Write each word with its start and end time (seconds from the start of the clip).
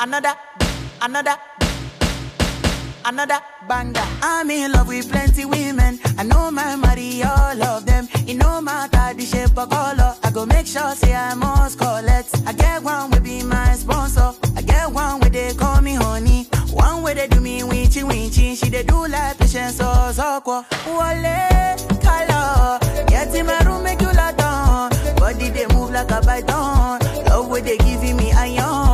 another, 0.00 0.34
another, 1.02 1.36
another 3.04 3.40
banger. 3.68 4.00
I'm 4.22 4.50
in 4.50 4.72
love 4.72 4.88
with 4.88 5.10
plenty 5.10 5.44
women. 5.44 5.98
I 6.18 6.22
know 6.22 6.50
my 6.50 6.76
money, 6.76 7.22
all 7.22 7.62
of 7.62 7.86
them. 7.86 8.08
It 8.26 8.34
no 8.34 8.60
matter 8.60 9.14
the 9.14 9.24
shape 9.24 9.56
or 9.56 9.66
color. 9.66 10.14
I 10.22 10.30
go 10.30 10.46
make 10.46 10.66
sure 10.66 10.94
say 10.94 11.14
I 11.14 11.34
must 11.34 11.78
collect. 11.78 12.30
I 12.46 12.52
get 12.52 12.82
one 12.82 13.10
will 13.10 13.20
be 13.20 13.42
my 13.42 13.74
sponsor. 13.74 14.32
I 14.56 14.62
get 14.62 14.90
one 14.90 15.20
where 15.20 15.30
they 15.30 15.54
call 15.54 15.80
me 15.80 15.94
honey. 15.94 16.44
One 16.72 17.02
way 17.02 17.14
they 17.14 17.28
do 17.28 17.40
me 17.40 17.62
winchy 17.62 18.02
winchy. 18.02 18.56
She 18.56 18.70
they 18.70 18.82
do 18.82 19.06
like 19.06 19.38
patience 19.38 19.76
so 19.76 20.10
so 20.12 20.42
Wale 20.86 21.76
color. 22.02 22.78
Get 23.08 23.34
in 23.34 23.46
my 23.46 23.58
room 23.60 23.82
make 23.84 24.00
you 24.00 24.12
lot 24.12 24.40
on. 24.42 24.90
Body 25.16 25.50
they 25.50 25.66
move 25.68 25.90
like 25.90 26.10
a 26.10 26.20
python. 26.20 27.00
Love 27.26 27.48
where 27.48 27.62
they 27.62 27.78
giving 27.78 28.16
me 28.16 28.32
iron. 28.32 28.85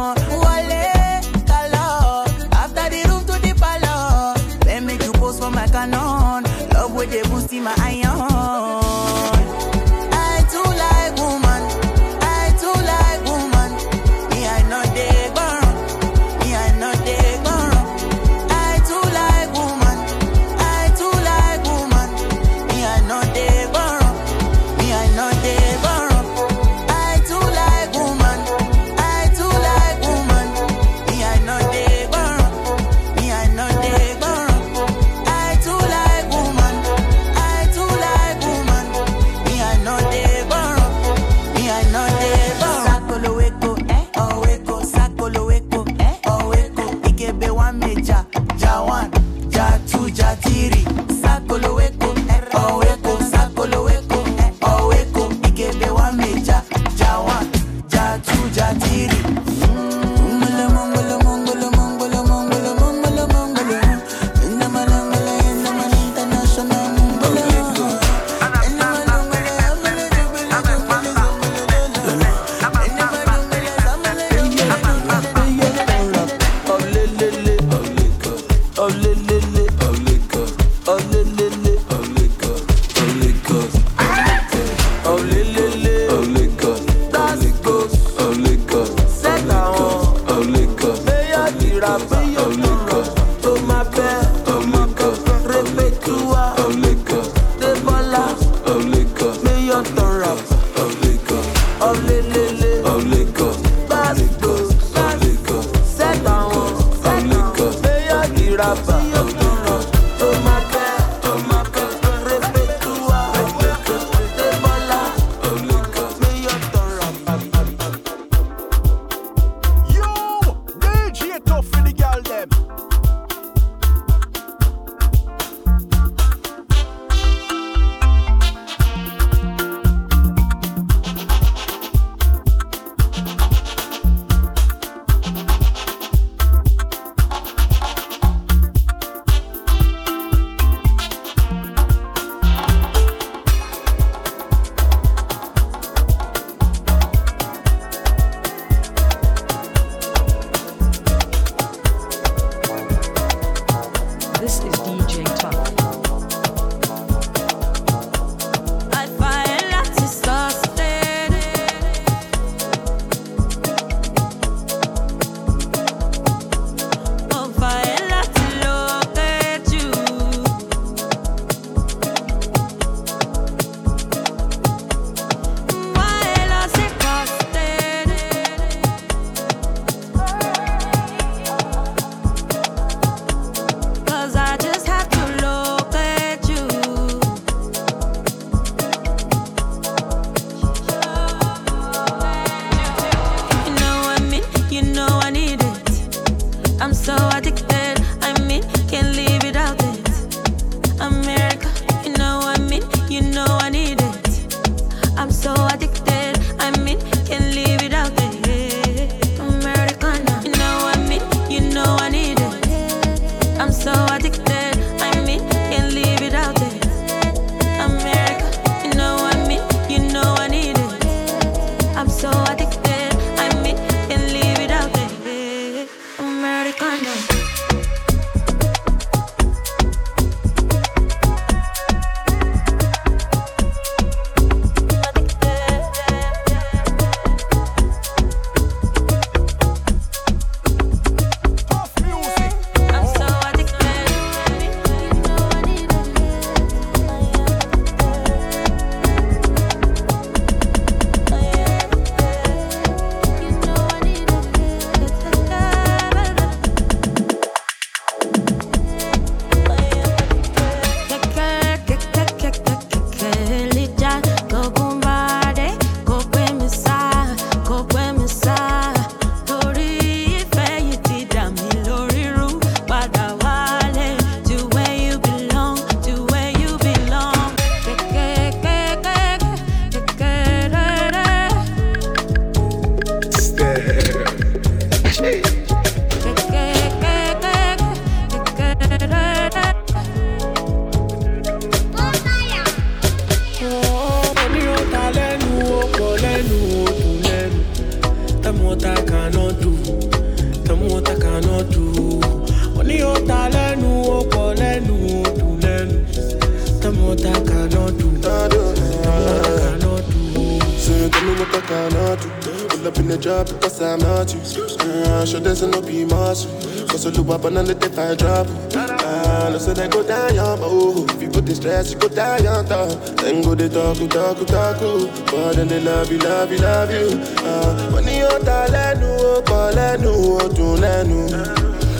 if 317.92 317.98
I 317.98 318.14
drop. 318.14 318.46
Ah, 318.74 319.48
no 319.52 319.58
say 319.58 319.74
they 319.74 319.88
go 319.88 320.02
down, 320.02 320.34
y'all, 320.34 320.56
but 320.56 320.70
ooh 320.70 321.04
If 321.14 321.22
you 321.22 321.28
put 321.28 321.44
the 321.46 321.54
stress, 321.54 321.92
you 321.92 321.98
go 321.98 322.08
down, 322.08 322.42
y'all, 322.44 322.62
though. 322.62 322.88
Then 323.20 323.42
go 323.42 323.54
they 323.54 323.68
talk, 323.68 323.98
you 324.00 324.08
talk, 324.08 324.38
you 324.38 324.46
talk, 324.46 324.80
you. 324.80 325.08
But 325.26 325.56
then 325.56 325.68
they 325.68 325.80
love 325.80 326.10
you, 326.10 326.18
love 326.18 326.50
you, 326.50 326.58
love 326.58 326.90
you. 326.90 327.20
Ah, 327.44 327.90
when 327.92 328.04
you 328.08 328.28
ta 328.44 328.66
lẹ́nu, 328.74 329.08
ó 329.32 329.42
kọ 329.48 329.60
lẹ́nu, 329.76 330.12
do? 330.40 330.48
dùn 330.56 330.80
lẹ́nu 330.80 331.18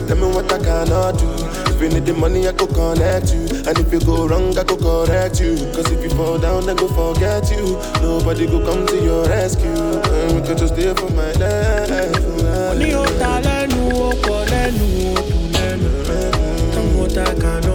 Tell 0.08 0.16
me 0.16 0.26
what 0.34 0.52
I 0.52 0.58
cannot 0.58 1.18
do. 1.18 1.28
If 1.72 1.80
you 1.82 1.88
need 1.88 2.06
the 2.06 2.14
money, 2.14 2.46
I 2.48 2.52
go 2.52 2.66
connect 2.66 3.34
you. 3.34 3.42
And 3.68 3.78
if 3.78 3.92
you 3.92 4.00
go 4.00 4.26
wrong, 4.28 4.56
I 4.58 4.64
go 4.64 4.76
correct 4.76 5.40
you. 5.40 5.56
Cause 5.74 5.90
if 5.92 6.02
you 6.04 6.10
fall 6.10 6.38
down, 6.38 6.68
I 6.70 6.74
go 6.74 6.88
forget 6.88 7.50
you. 7.50 7.76
Nobody 8.00 8.46
go 8.46 8.64
come 8.64 8.86
to 8.86 8.96
your 9.02 9.24
rescue. 9.28 10.00
And 10.16 10.40
we 10.40 10.46
could 10.46 10.58
just 10.58 10.74
stay 10.74 10.92
for 10.94 11.10
my 11.12 11.32
life. 11.42 12.16
Money 12.68 12.94
ó 12.94 13.04
talent, 13.20 13.72
lẹ́nu, 13.72 13.82
ó 14.06 14.10
kọ 14.24 14.36
lẹ́nu, 14.52 14.86
ó 15.18 15.22
dùn 15.28 15.41
that 17.14 17.44
I 17.44 17.60
know. 17.60 17.71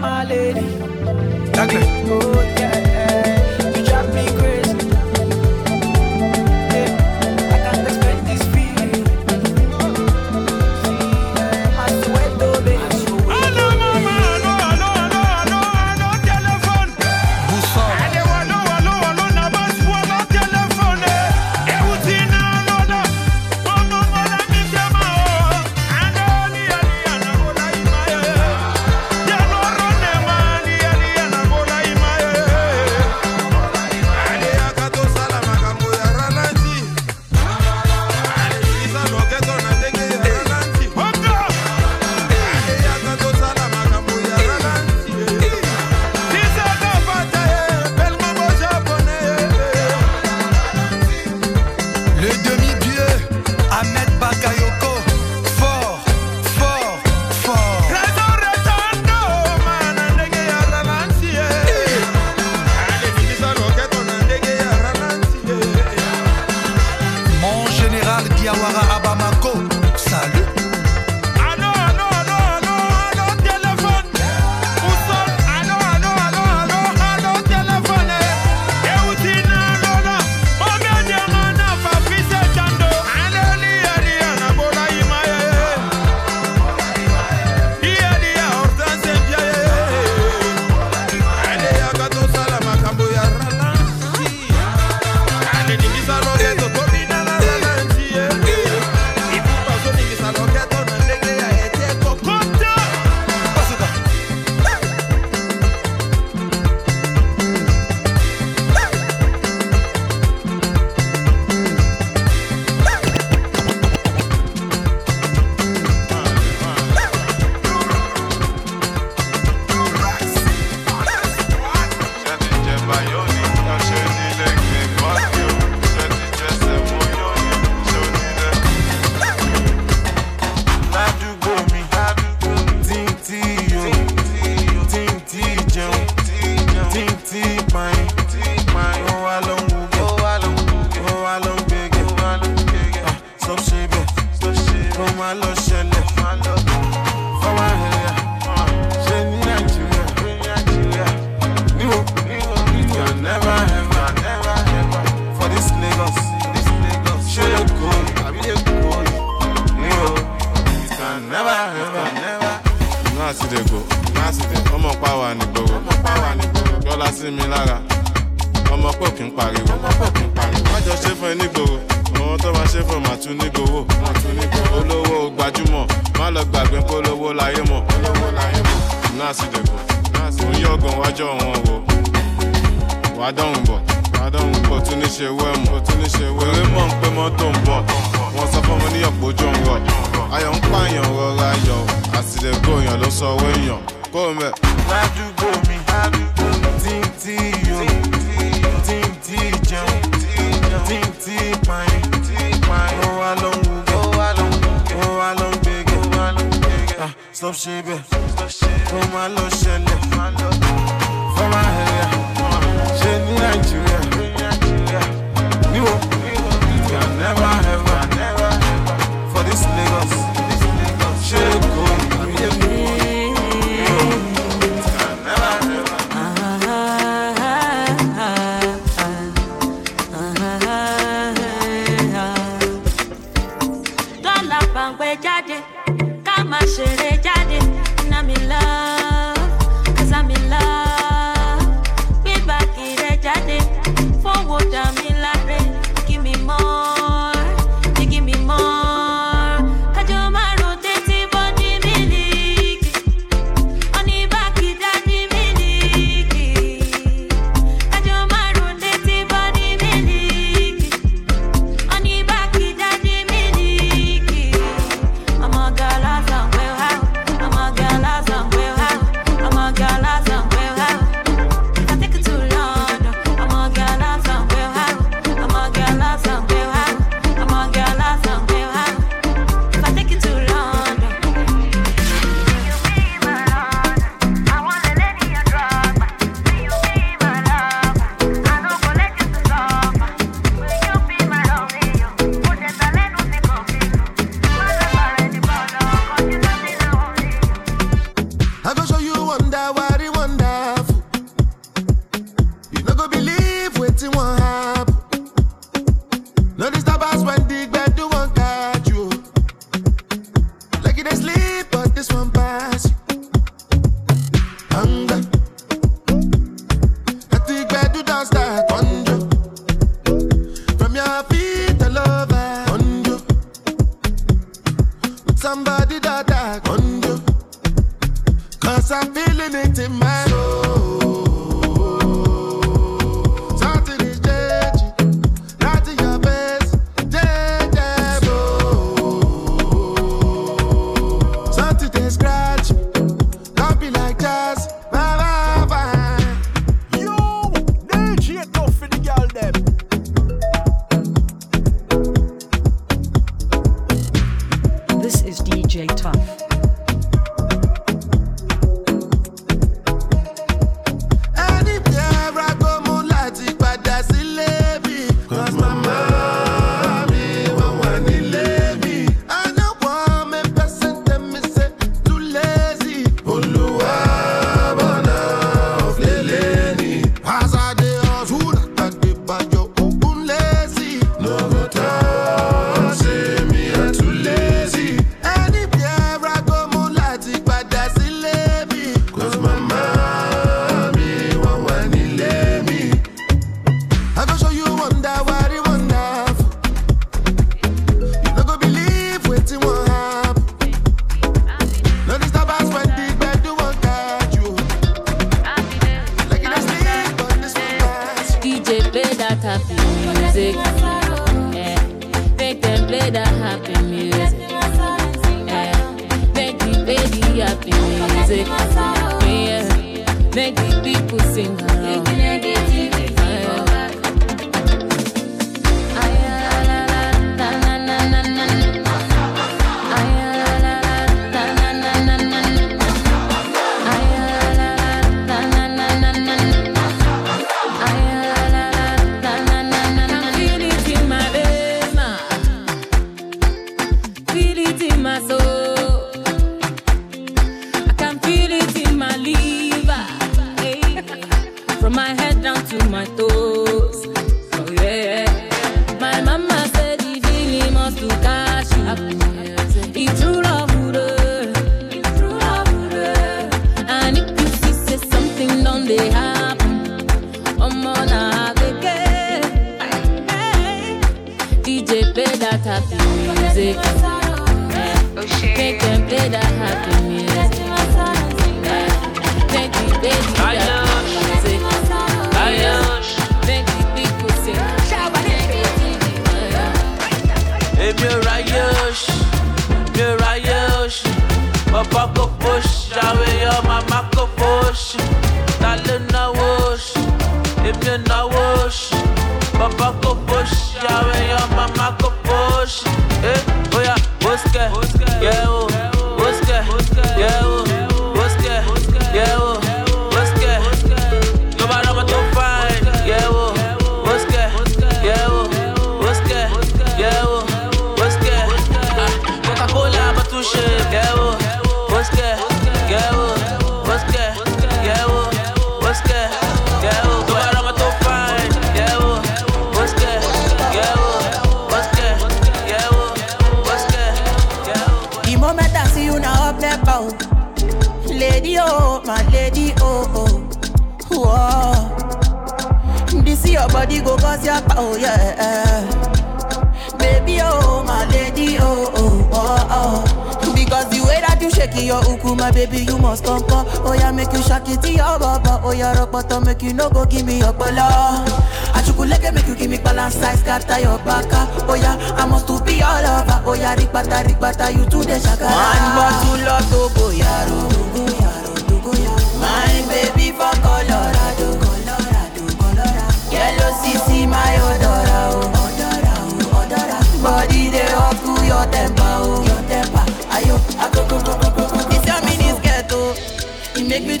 my 0.00 0.24
lady. 0.24 0.60
Exactly. 1.48 1.82
Oh, 2.10 2.59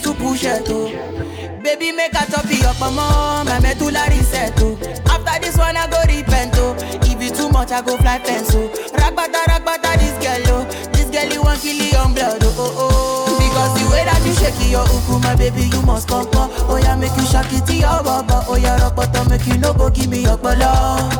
to 0.02 0.14
push 0.14 0.44
it, 0.44 0.66
oh. 0.68 0.88
Baby, 1.62 1.92
make 1.92 2.12
a 2.14 2.24
top 2.30 2.44
your 2.50 2.72
mama, 2.80 3.44
my 3.44 3.60
medulla 3.60 4.04
reset, 4.08 4.54
oh. 4.60 4.76
After 5.06 5.40
this 5.40 5.56
one, 5.56 5.76
I 5.76 5.86
go 5.88 6.00
repent, 6.08 6.54
oh. 6.56 6.76
If 7.02 7.22
you 7.22 7.30
too 7.30 7.50
much, 7.50 7.70
I 7.72 7.82
go 7.82 7.96
fly 7.98 8.18
fence, 8.18 8.54
oh. 8.54 8.68
Ragbata, 8.94 9.44
ragbata, 9.48 9.98
this 9.98 10.16
girl, 10.24 10.56
oh. 10.60 10.64
This 10.92 11.10
girl, 11.10 11.28
you 11.32 11.42
want 11.42 11.60
kill 11.60 11.76
your 11.76 12.08
blood, 12.14 12.40
oh, 12.42 12.56
oh, 12.58 12.76
oh. 12.78 13.38
Because 13.38 13.72
the 13.82 13.90
way 13.90 14.04
that 14.04 14.20
you 14.24 14.34
shake 14.34 14.70
your 14.70 14.84
uku, 14.88 15.18
my 15.20 15.34
baby, 15.36 15.68
you 15.68 15.82
must 15.82 16.08
come, 16.08 16.30
come. 16.30 16.50
Oh, 16.70 16.78
yeah, 16.80 16.96
make 16.96 17.14
you 17.16 17.26
shake 17.26 17.52
it 17.52 17.66
to 17.66 17.74
your 17.74 18.00
baba. 18.02 18.44
Oh, 18.48 18.56
yeah, 18.56 18.78
rock 18.80 18.96
bottom, 18.96 19.28
make 19.28 19.46
you 19.46 19.58
no 19.58 19.74
go 19.74 19.90
give 19.90 20.08
me 20.08 20.22
your 20.22 20.38
bala. 20.38 21.10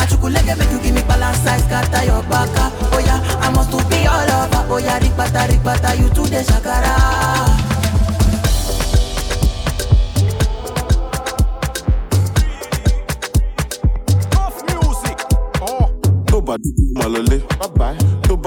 Achukuleke, 0.00 0.56
make 0.56 0.70
you 0.70 0.80
give 0.80 0.94
me 0.94 1.02
balance 1.02 1.38
size, 1.44 1.64
scatter 1.64 2.04
your 2.06 2.22
baka. 2.24 2.72
Oh, 2.94 3.02
yeah, 3.04 3.20
I 3.42 3.50
must 3.50 3.70
to 3.70 3.76
be 3.90 4.06
all 4.06 4.24
over. 4.24 4.64
Oh, 4.72 4.78
yeah, 4.78 4.98
rikbata, 5.00 5.46
rikbata, 5.50 5.98
you 5.98 6.08
to 6.08 6.22
the 6.30 6.40
shakara. 6.46 7.69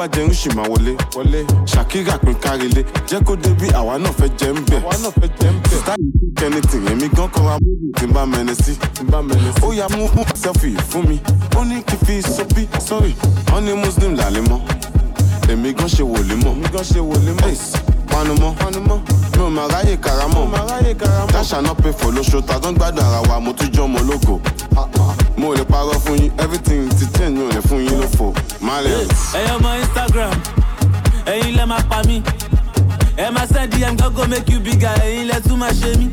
Bá 0.04 0.08
jẹun 0.16 0.30
ṣì 0.32 0.50
máa 0.56 0.68
wọlé. 0.68 0.96
Ṣàkírà 1.66 2.18
pín 2.20 2.34
kárílé. 2.42 2.84
Jẹ́ 3.08 3.24
kó 3.26 3.36
débi 3.36 3.68
àwa 3.74 3.98
náà 3.98 4.12
fẹ́ 4.12 4.30
jẹ́ 4.40 4.54
ń 4.54 4.60
bẹ̀. 4.70 4.82
Sítáì 5.70 6.04
kẹ́ni 6.40 6.62
tìyẹ̀mí 6.62 7.08
gan 7.16 7.28
kọ́ra 7.30 7.58
múlù 7.64 7.92
tí 7.98 8.06
n 8.08 8.12
bá 8.14 8.26
mẹ́ni 8.26 8.56
sí. 8.56 8.74
Ó 9.64 9.72
yá 9.74 9.88
mú 9.96 10.08
sẹ́fì 10.36 10.76
fún 10.90 11.08
mi. 11.08 11.20
Ó 11.58 11.64
ní 11.64 11.82
kí 11.84 11.96
fi 12.06 12.22
sóbí 12.22 12.68
sọ́rí 12.88 13.14
wọ́n 13.52 13.64
ní 13.64 13.74
muslim 13.74 14.16
làlẹ́ 14.16 14.44
mọ́. 14.50 14.60
Èmi 15.52 15.74
gan 15.74 15.88
ṣe 15.88 16.04
wòlé 16.04 16.36
mọ́. 16.44 16.54
Ace, 17.48 17.78
panumọ́ 18.10 18.54
mi 19.44 19.50
ò 19.50 19.50
máa 19.50 19.68
ráyè 19.68 19.98
karamọ́. 19.98 21.32
Dáṣà 21.34 21.62
náà 21.62 21.74
pé 21.76 21.90
fò 21.92 22.12
lóṣù 22.12 22.42
tàdán 22.42 22.74
gbádùn 22.76 23.04
ara 23.04 23.22
wa? 23.30 23.40
Mo 23.40 23.54
tún 23.54 23.68
jọ́ 23.74 23.84
ọmọ 23.84 24.00
ológo. 24.00 24.42
Mo 25.38 25.54
lè 25.54 25.64
parọ́ 25.64 26.00
fún 26.06 26.18
yín 26.18 26.32
everything 26.40 26.90
ti 26.90 27.06
change 27.18 27.38
mi 27.38 27.46
ò 27.48 27.52
lè 27.52 27.62
fún 27.62 27.80
yín 27.86 28.00
lófo. 28.02 28.34
Malẹ̀. 28.62 29.08
ẹ̀yin 29.34 29.52
ọmọ 29.58 29.70
instagram 29.82 30.32
ẹ̀yin 31.26 31.56
lẹ́ 31.58 31.66
máa 31.68 31.84
pa 31.90 32.02
mí. 32.08 32.22
Ẹ 33.18 33.30
máa 33.32 33.48
send 33.48 33.72
dm 33.74 33.96
gọ́gọ́ 33.98 34.28
make 34.30 34.50
you 34.54 34.60
bigger 34.60 34.96
ẹ̀yin 35.04 35.28
lẹ́ 35.28 35.42
tún 35.48 35.58
máa 35.60 35.72
ṣe 35.72 35.98
mí. 35.98 36.10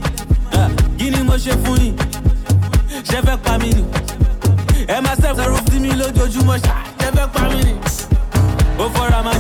Ah, 0.52 0.68
kí 0.98 1.10
ni 1.10 1.22
mo 1.22 1.34
ṣe 1.36 1.52
fún 1.64 1.78
yín? 1.80 1.94
Ṣe 3.04 3.22
fẹ́ 3.22 3.36
pa 3.44 3.58
mí 3.58 3.70
ni? 3.74 3.84
Ẹ 4.88 5.00
máa 5.00 5.14
send 5.20 5.36
zero 5.36 5.56
sí 5.70 5.78
mi 5.78 5.90
lójoojúmọ́ 5.90 6.58
ṣá. 6.58 6.74
Ṣe 6.98 7.08
fẹ́ 7.14 7.28
pa 7.32 7.40
mí 7.48 7.62
ni. 7.64 7.74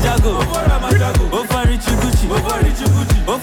Jágò 0.04 1.24
ó 1.32 1.40
fọ́ 1.50 1.62
richie 1.68 1.96
gucci. 2.00 2.26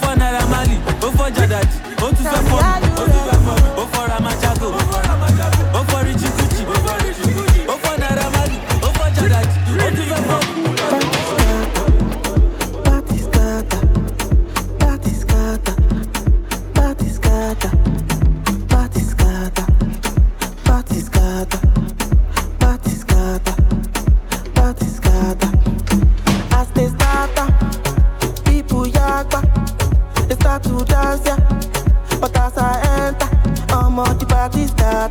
Fọ́ 0.01 0.15
naira 0.19 0.41
mali. 0.51 0.77
Ó 1.05 1.07
fọ́ 1.17 1.27
jàdàjì 1.35 1.77
ó 2.05 2.86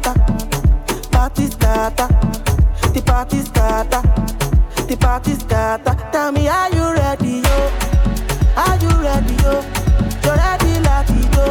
scatter, 0.07 1.09
party 1.11 1.47
scatter, 1.47 2.09
the 2.93 3.03
party 3.05 3.41
scatter. 3.41 4.03
the 4.87 4.97
party 4.97 5.35
scatter. 5.35 5.97
Tell 6.13 6.31
me, 6.33 6.49
are 6.49 6.71
you 6.71 6.93
ready, 6.95 7.43
yo? 7.43 7.71
Are 8.57 8.77
you 8.79 8.91
ready, 9.03 9.35
yo? 9.43 9.63
You 10.23 10.31
ready, 10.31 10.79
latido? 10.87 11.45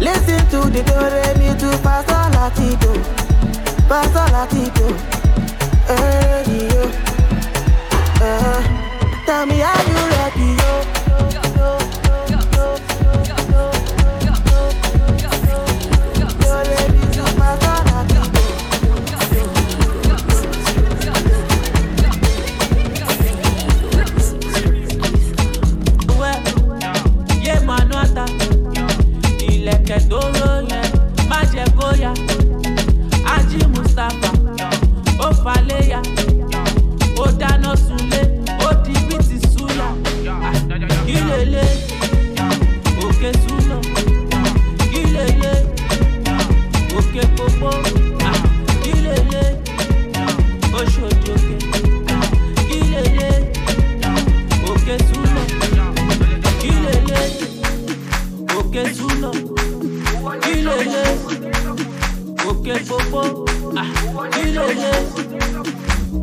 Listen 0.00 0.46
to 0.50 0.70
the 0.70 0.82
do 0.82 0.94
re 0.94 1.34
mi 1.38 1.48
to 1.58 1.70
pastor 1.82 2.30
latido, 2.36 2.92
pastor 3.88 4.26
latido. 4.32 4.86
Ready, 5.88 6.66
yo? 6.72 6.82
Uh, 8.20 8.62
tell 9.26 9.46
me, 9.46 9.62
are 9.62 9.84
you 9.88 10.00
ready, 10.14 10.25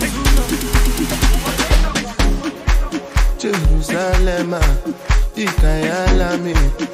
ikayalami, 5.46 6.54
ngilondoloze, 6.60 6.89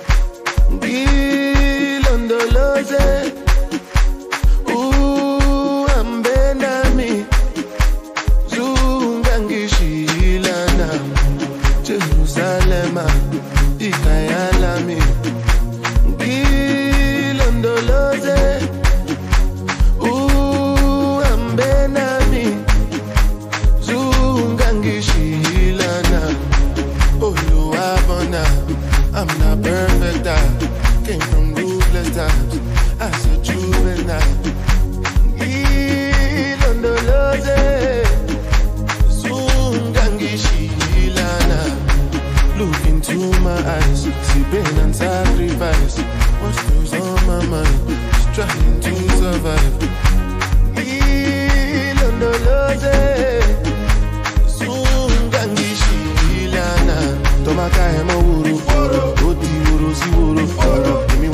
woro. 60.58 60.94
Èmi 61.14 61.28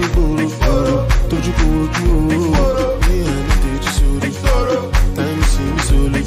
ní 0.00 0.06
gbòòrò, 0.14 0.96
tójú 1.30 1.50
kò 1.58 1.64
ojú 1.82 2.04
owó. 2.16 2.64
Ní 3.06 3.16
ẹni 3.34 3.54
tèjú 3.62 3.90
sórí, 3.96 4.30
táìmù 5.16 5.44
sí 5.52 5.62
mi 5.74 5.80
sólè. 5.88 6.20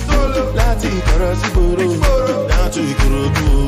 Láti 0.59 0.87
ìkọ̀rọ̀ 0.99 1.31
sí 1.41 1.47
gbòòrò, 1.53 1.87
láti 2.51 2.81
ìkòròdú 2.91 3.45
o. 3.61 3.67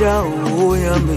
dawo 0.00 0.76
yami 0.76 1.16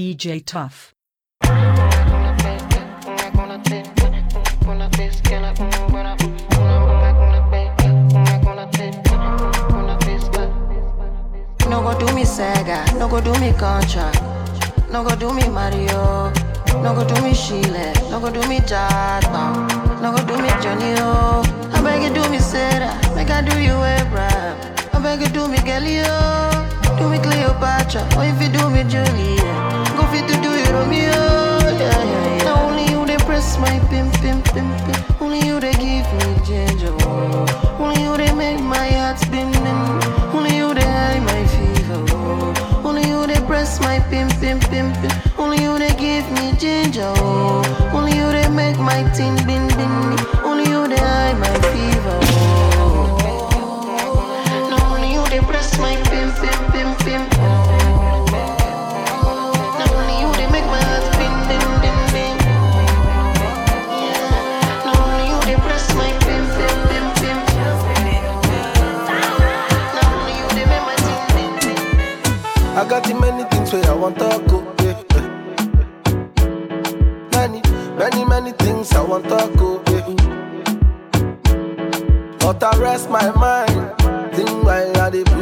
DJ 0.00 0.42
Tough. 0.46 0.89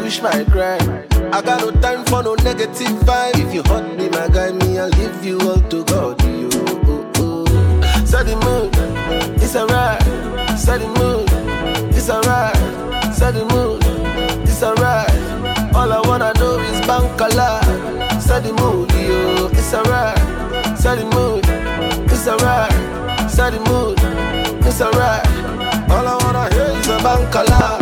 push 0.08 0.22
my 0.22 0.42
grind. 0.44 0.82
I 1.34 1.42
got 1.42 1.60
no 1.60 1.70
time 1.82 2.02
for 2.06 2.22
no 2.22 2.34
negative 2.36 2.96
vibe. 3.04 3.36
If 3.44 3.52
you 3.52 3.62
hurt 3.64 3.86
me, 3.98 4.08
my 4.08 4.26
guy, 4.28 4.52
me, 4.52 4.78
I'll 4.78 4.88
leave 4.88 5.22
you 5.22 5.38
all 5.40 5.60
to 5.60 5.84
God. 5.84 6.22
You, 6.24 6.48
oh, 6.54 7.12
oh. 7.16 8.04
Set 8.06 8.24
the 8.24 8.36
mood, 8.36 8.72
it's 9.42 9.54
alright. 9.54 10.00
Set 10.58 10.80
the 10.80 10.88
mood, 10.98 11.28
it's 11.94 12.08
alright. 12.08 12.56
Set 13.14 13.34
the 13.34 13.44
mood, 13.52 13.82
it's 14.48 14.62
alright. 14.62 15.10
All 15.74 15.92
I 15.92 16.00
wanna 16.08 16.32
do 16.34 16.58
is 16.70 16.80
bank 16.86 17.20
a 17.20 17.28
lot. 17.36 17.64
Set 18.22 18.44
the 18.44 18.52
mood, 18.54 18.90
yo, 18.92 19.48
it's 19.52 19.74
alright. 19.74 20.16
Set 20.78 20.96
the 21.00 21.04
mood, 21.16 21.44
it's 22.10 22.26
alright. 22.26 22.72
Set 23.30 23.52
the 23.52 23.60
mood, 23.68 23.98
it's 24.66 24.80
alright. 24.80 25.26
All 25.90 26.06
I 26.08 26.16
wanna 26.24 26.48
hear 26.54 26.78
is 26.80 26.88
a 26.88 26.96
bank 27.02 27.34
a 27.34 27.44
lot. 27.50 27.77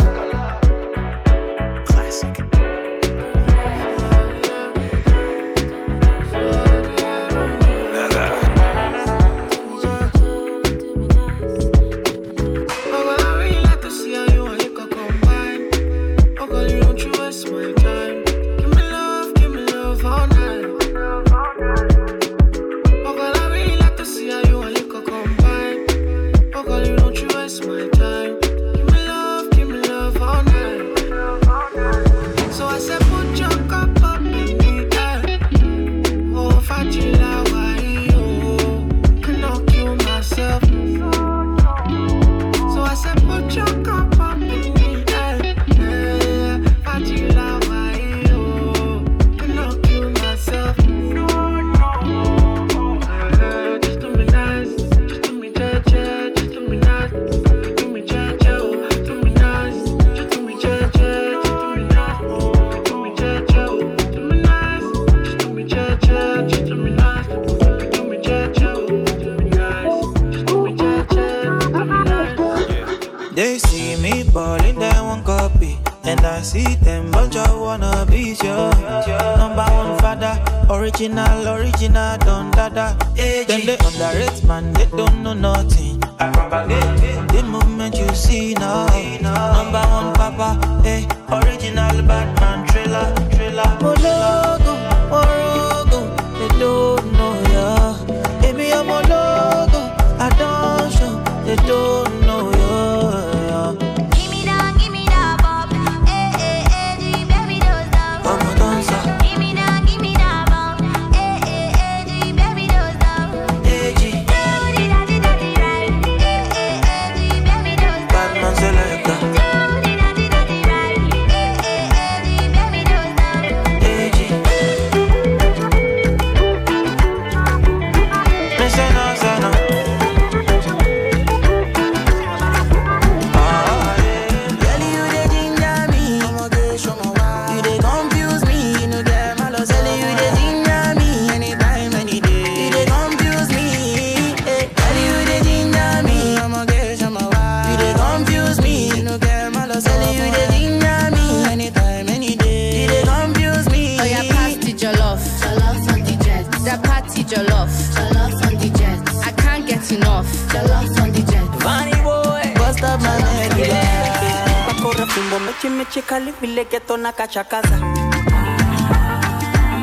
chakaza 167.29 167.77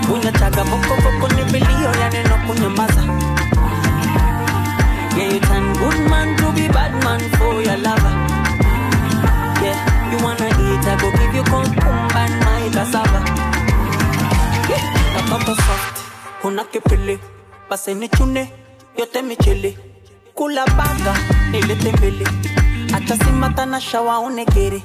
kunyachaga 0.09 0.65
mokokoko 0.65 1.29
ni 1.35 1.43
vilio 1.45 1.91
ya 2.01 2.11
neno 2.11 2.37
kunyamaza 2.47 3.03
yeah 5.17 5.33
you 5.33 5.41
turn 5.41 5.73
good 5.79 6.11
man 6.11 6.37
to 6.37 6.53
be 6.53 6.69
bad 6.69 6.93
man 7.05 7.21
for 7.39 7.63
your 7.63 7.77
lover. 7.77 8.13
Yeah 9.63 9.79
you 10.13 10.25
wanna 10.25 10.47
eat 10.47 10.87
i 10.89 10.97
go 11.01 11.11
give 11.13 11.35
you 11.37 11.45
concumba 11.45 12.17
and 12.17 12.45
my 12.45 12.69
cassava. 12.75 13.21
Yeah 14.69 14.83
kapapa 15.15 15.55
soft 15.57 15.99
una 16.45 16.65
kipili. 16.65 17.19
Paseni 17.69 18.09
chune 18.09 18.53
yote 18.99 19.23
michili. 19.23 19.79
Kula 20.35 20.67
banga, 20.67 21.15
nilete 21.51 21.93
mbele 21.93 22.27
hata 22.93 23.17
simatana 23.17 23.81
shawaonekere 23.81 24.83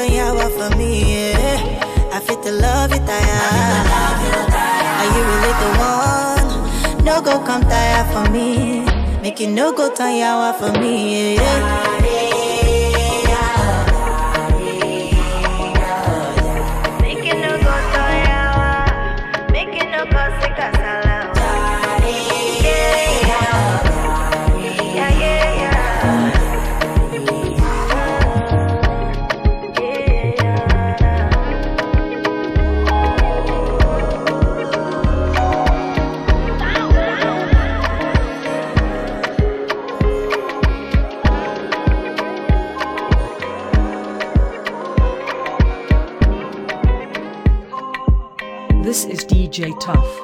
done 0.00 0.16
yawa 0.16 0.48
for 0.56 0.76
me, 0.76 1.12
yeah. 1.14 2.10
I 2.12 2.20
fit 2.20 2.42
the 2.42 2.52
love 2.52 2.90
you 2.90 2.98
tire. 3.04 3.40
Are 5.00 5.08
you 5.14 5.22
really 5.30 5.52
the 5.60 5.70
one? 5.78 7.04
No 7.04 7.20
go 7.20 7.38
come 7.44 7.62
tire 7.62 8.04
for 8.12 8.30
me. 8.30 8.84
Make 9.22 9.40
you 9.40 9.48
no 9.48 9.72
go 9.72 9.94
turn 9.94 10.16
your 10.16 10.26
yawa 10.28 10.54
for 10.58 10.72
me, 10.80 11.36
yeah. 11.36 11.99
tough. 49.80 50.19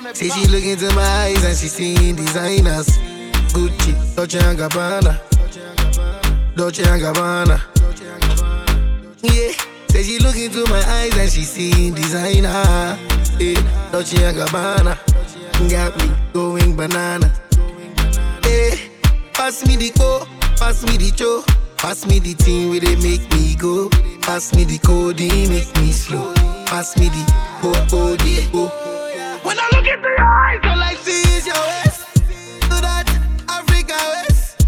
Say 0.00 0.30
she 0.30 0.46
look 0.46 0.64
into 0.64 0.86
my 0.94 1.02
eyes 1.02 1.44
and 1.44 1.54
she 1.56 1.68
seeing 1.68 2.16
designers. 2.16 2.98
Gucci, 3.52 4.16
Dolce 4.16 4.38
and 4.38 4.58
Gabbana, 4.58 5.20
Dolce 6.56 6.82
and 6.84 7.02
Gabbana. 7.02 7.60
Yeah, 9.22 9.52
say 9.88 10.02
she 10.02 10.18
look 10.18 10.36
into 10.36 10.64
my 10.70 10.82
eyes 10.86 11.14
and 11.18 11.30
she 11.30 11.42
seeing 11.42 11.92
designer. 11.92 12.96
Yeah, 13.38 13.90
Dolce 13.92 14.24
and 14.24 14.38
Gabbana, 14.38 14.96
got 15.70 15.94
me 15.98 16.14
going 16.32 16.76
banana. 16.76 17.30
Yeah, 18.44 18.76
pass 19.34 19.66
me 19.66 19.76
the 19.76 19.90
co, 19.90 20.26
pass 20.56 20.82
me 20.82 20.96
the 20.96 21.10
cho, 21.14 21.44
pass 21.76 22.06
me 22.06 22.20
the 22.20 22.32
thing 22.32 22.70
where 22.70 22.80
they 22.80 22.96
make 22.96 23.30
me 23.32 23.54
go. 23.54 23.90
Pass 24.22 24.54
me 24.54 24.64
the 24.64 24.78
code, 24.78 25.20
make 25.20 25.76
me 25.76 25.92
slow. 25.92 26.32
Pass 26.64 26.96
me 26.96 27.08
the 27.10 27.24
oh 27.64 27.86
oh 27.92 28.16
the 28.16 28.48
oh. 28.54 28.79
When 29.50 29.58
I 29.58 29.68
look 29.72 29.84
into 29.84 30.08
your 30.08 30.22
eyes, 30.22 30.60
all 30.62 30.80
I 30.80 30.94
see 30.94 31.22
is 31.36 31.44
your 31.44 31.58
waist. 31.58 32.06
Do 32.70 32.76
that 32.86 33.02
Africa 33.48 33.98
waist, 34.12 34.64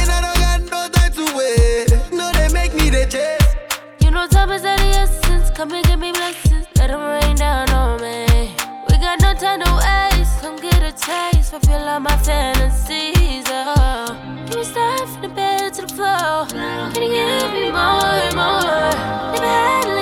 and 0.00 0.10
I 0.10 0.18
don't 0.26 0.40
got 0.42 0.60
no 0.74 0.88
time 0.90 1.12
to 1.12 1.24
wait. 1.38 2.10
No, 2.10 2.32
they 2.32 2.48
make 2.52 2.74
me 2.74 2.90
the 2.90 3.06
chase. 3.06 3.54
You 4.00 4.10
know 4.10 4.26
time 4.26 4.50
is 4.50 4.64
of 4.64 4.76
the 4.76 4.90
essence. 4.98 5.50
Come 5.56 5.70
and 5.70 5.86
give 5.86 6.00
me 6.00 6.10
blessings. 6.10 6.66
Let 6.74 6.88
them 6.88 7.02
rain 7.02 7.36
down 7.36 7.70
on 7.70 8.02
me. 8.02 8.56
We 8.90 8.98
got 8.98 9.20
no 9.22 9.34
time 9.34 9.60
to 9.62 9.70
waste. 9.70 10.40
Come 10.40 10.56
get 10.56 10.82
a 10.82 10.90
taste. 10.90 11.50
Fulfill 11.52 11.86
all 11.86 12.00
my 12.00 12.16
fantasies. 12.16 13.44
Oh. 13.46 14.18
Can 14.48 14.58
you 14.58 14.64
start 14.64 15.08
from 15.10 15.22
the 15.22 15.28
bed 15.28 15.74
to 15.74 15.82
the 15.82 15.94
floor? 15.94 16.46
Can 16.90 17.02
you 17.04 17.10
give 17.14 17.52
me 17.52 17.70
more 17.70 18.18
and 18.26 18.34
more? 18.34 18.90
Never 19.30 19.46
had 19.46 19.93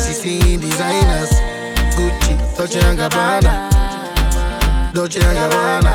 she 0.00 0.12
seeing 0.12 0.60
designers. 0.60 1.30
Gucci, 1.96 2.34
Dolce 2.56 2.80
and 2.80 2.98
Gabbana, 2.98 3.70
Dolce 4.94 5.20
and 5.20 5.36
Gabbana. 5.36 5.92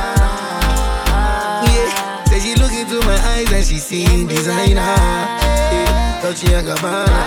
Yeah, 1.66 2.24
say 2.26 2.40
she 2.40 2.56
look 2.56 2.72
into 2.72 3.00
my 3.08 3.18
eyes 3.34 3.52
and 3.52 3.66
she 3.66 3.78
seeing 3.78 4.28
designer. 4.28 4.82
Yeah, 4.82 6.22
Dolce 6.22 6.54
and 6.54 6.68
Gabbana, 6.68 7.22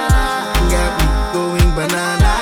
got 0.71 0.91
me 0.99 1.07
going 1.33 1.71
banana. 1.75 2.33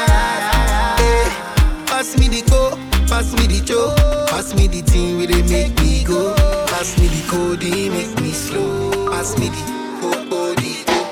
Yeah, 1.00 1.84
pass 1.86 2.18
me 2.18 2.28
the 2.28 2.42
co, 2.50 2.76
pass 3.06 3.32
me 3.32 3.46
the 3.46 3.64
cho, 3.64 3.94
pass 4.28 4.54
me 4.54 4.66
the 4.66 4.82
thing 4.82 5.18
where 5.18 5.26
they 5.26 5.42
make 5.42 5.80
me 5.80 6.04
go. 6.04 6.34
Pass 6.66 6.98
me 6.98 7.08
the 7.08 7.28
code, 7.28 7.62
make 7.62 8.20
me 8.20 8.32
slow. 8.32 9.10
Pass 9.10 9.38
me 9.38 9.48
the 9.48 9.62
oh 10.02 11.05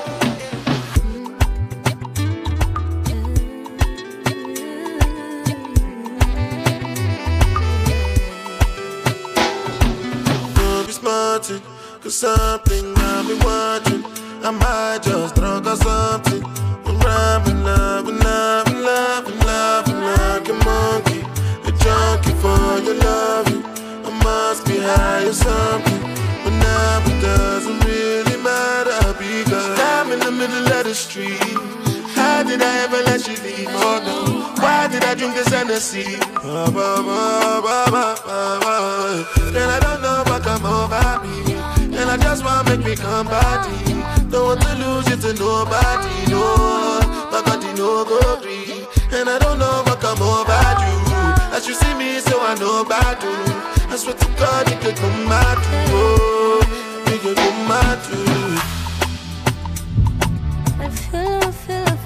Cause 11.35 12.15
something 12.15 12.95
I've 12.95 13.27
been 13.27 13.39
watching. 13.39 14.05
I 14.41 14.51
might 14.51 15.03
just 15.03 15.35
drunk 15.35 15.67
or 15.67 15.75
something. 15.75 16.41
I'm 16.85 16.97
rhyming, 16.97 17.61
love, 17.61 18.07
and 18.07 18.19
love, 18.23 18.67
and 18.67 18.81
love, 18.81 19.27
and 19.27 19.39
love, 19.43 19.87
and 19.89 19.99
like 19.99 20.47
a 20.47 20.53
monkey. 20.63 21.19
A 21.67 21.71
junkie 21.83 22.31
for 22.39 22.79
your 22.79 22.95
loving. 23.03 23.65
I 24.05 24.23
must 24.23 24.65
be 24.65 24.77
high 24.77 25.25
or 25.25 25.33
something. 25.33 26.01
But 26.45 26.51
now 26.51 27.03
it 27.05 27.21
doesn't 27.21 27.83
really 27.83 28.41
matter 28.41 29.13
because 29.19 29.77
I'm 29.77 30.13
in 30.13 30.19
the 30.19 30.31
middle 30.31 30.71
of 30.71 30.85
the 30.85 30.95
street. 30.95 31.84
How 32.25 32.41
did 32.41 32.61
I 32.61 32.73
ever 32.85 33.01
let 33.03 33.21
you 33.27 33.37
leave? 33.45 33.69
Oh 33.69 34.01
no. 34.07 34.17
Why 34.63 34.87
did 34.87 35.03
I 35.03 35.13
drink 35.13 35.35
this 35.35 35.49
Hennessy? 35.49 36.17
Ba, 36.33 36.65
ba, 36.73 36.89
ba. 37.05 38.05
And 39.59 39.69
I 39.75 39.79
don't 39.85 40.01
know 40.01 40.23
what 40.25 40.41
come 40.41 40.65
over 40.65 41.05
me. 41.23 41.53
And 41.99 42.09
I 42.09 42.17
just 42.17 42.43
wanna 42.43 42.67
make 42.69 42.83
me 42.83 42.95
come 42.95 43.27
body. 43.27 43.77
Don't 44.31 44.45
want 44.47 44.61
to 44.61 44.73
lose 44.81 45.07
you 45.11 45.17
to 45.23 45.31
nobody, 45.37 46.17
no. 46.33 46.43
My 47.31 47.41
body 47.45 47.71
no 47.77 48.03
go 48.09 48.19
free. 48.41 48.87
And 49.17 49.29
I 49.29 49.37
don't 49.37 49.59
know 49.59 49.83
what 49.85 49.99
come 50.01 50.21
over 50.21 50.61
you. 50.81 51.55
As 51.55 51.67
you 51.67 51.75
see 51.75 51.93
me, 51.93 52.19
so 52.19 52.41
I 52.41 52.55
know 52.55 52.81
about 52.81 53.21
you. 53.21 53.37
I 53.93 53.95
swear 53.97 54.15
to 54.15 54.27
God, 54.41 54.67
you 54.71 54.77
could 54.83 54.95
come 54.95 55.31
out 55.31 55.59
too. 55.63 55.93
Oh, 55.93 56.59
you 57.11 57.17
could 57.19 57.37
come 57.37 57.71
out 57.71 57.99
I 60.81 60.89
feel 60.89 61.44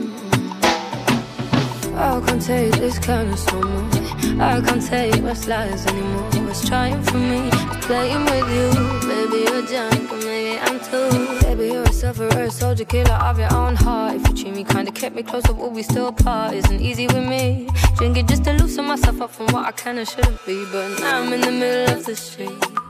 I 1.97 2.21
can't 2.25 2.41
take 2.41 2.73
this 2.73 2.99
kind 2.99 3.31
of 3.31 3.39
much. 3.53 3.95
I 4.39 4.59
can't 4.59 4.85
take 4.85 5.23
what's 5.23 5.47
lies 5.47 5.87
anymore. 5.87 6.29
What's 6.45 6.67
trying 6.67 7.01
for 7.03 7.17
me, 7.17 7.49
playing 7.83 8.25
with 8.25 8.49
you. 8.51 8.69
Maybe 9.07 9.37
you're 9.47 9.65
drunk, 9.65 10.09
but 10.09 10.19
maybe 10.25 10.59
I'm 10.59 10.77
too. 10.81 11.09
Baby, 11.39 11.67
you're 11.67 11.83
a 11.83 11.93
sufferer, 11.93 12.49
soldier, 12.49 12.83
killer 12.83 13.13
of 13.13 13.39
your 13.39 13.53
own 13.53 13.75
heart. 13.77 14.15
If 14.15 14.27
you 14.27 14.33
treat 14.35 14.53
me 14.53 14.63
kinda, 14.65 14.91
kept 14.91 15.15
me 15.15 15.23
closer, 15.23 15.53
would 15.53 15.71
we 15.71 15.83
still 15.83 16.11
part? 16.11 16.53
Isn't 16.53 16.81
easy 16.81 17.07
with 17.07 17.25
me. 17.25 17.69
Drinking 17.95 18.27
just 18.27 18.43
to 18.43 18.51
loosen 18.53 18.83
myself 18.85 19.21
up 19.21 19.31
from 19.31 19.47
what 19.53 19.65
I 19.65 19.71
kinda 19.71 20.03
shouldn't 20.05 20.45
be. 20.45 20.65
But 20.69 20.99
now 20.99 21.21
I'm 21.21 21.31
in 21.31 21.39
the 21.39 21.51
middle 21.51 21.95
of 21.95 22.05
the 22.05 22.15
street. 22.17 22.80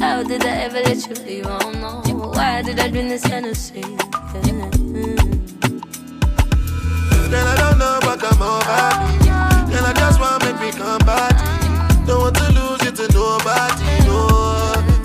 How 0.00 0.22
did 0.22 0.44
I 0.44 0.56
ever 0.64 0.80
let 0.80 1.06
you 1.06 1.14
leave? 1.26 1.46
I 1.46 1.58
don't 1.58 1.80
know. 1.80 2.02
Why 2.32 2.62
did 2.62 2.80
I 2.80 2.88
drink 2.88 3.10
this 3.10 3.24
Hennessy? 3.24 3.82
Then 3.82 3.98
mm-hmm. 4.56 5.40
I 7.32 7.54
don't 7.60 7.78
know 7.78 7.98
what 8.02 8.18
come 8.18 8.40
over 8.40 8.90
me. 9.12 9.28
Then 9.70 9.84
I 9.84 9.92
just 9.94 10.18
wanna 10.18 10.44
make 10.44 10.58
me 10.60 10.72
come 10.72 10.98
body. 11.04 11.36
Don't 12.06 12.20
want 12.22 12.36
to 12.36 12.52
lose 12.52 12.82
you 12.84 12.92
to 12.92 13.12
nobody, 13.12 14.06
no. 14.08 14.20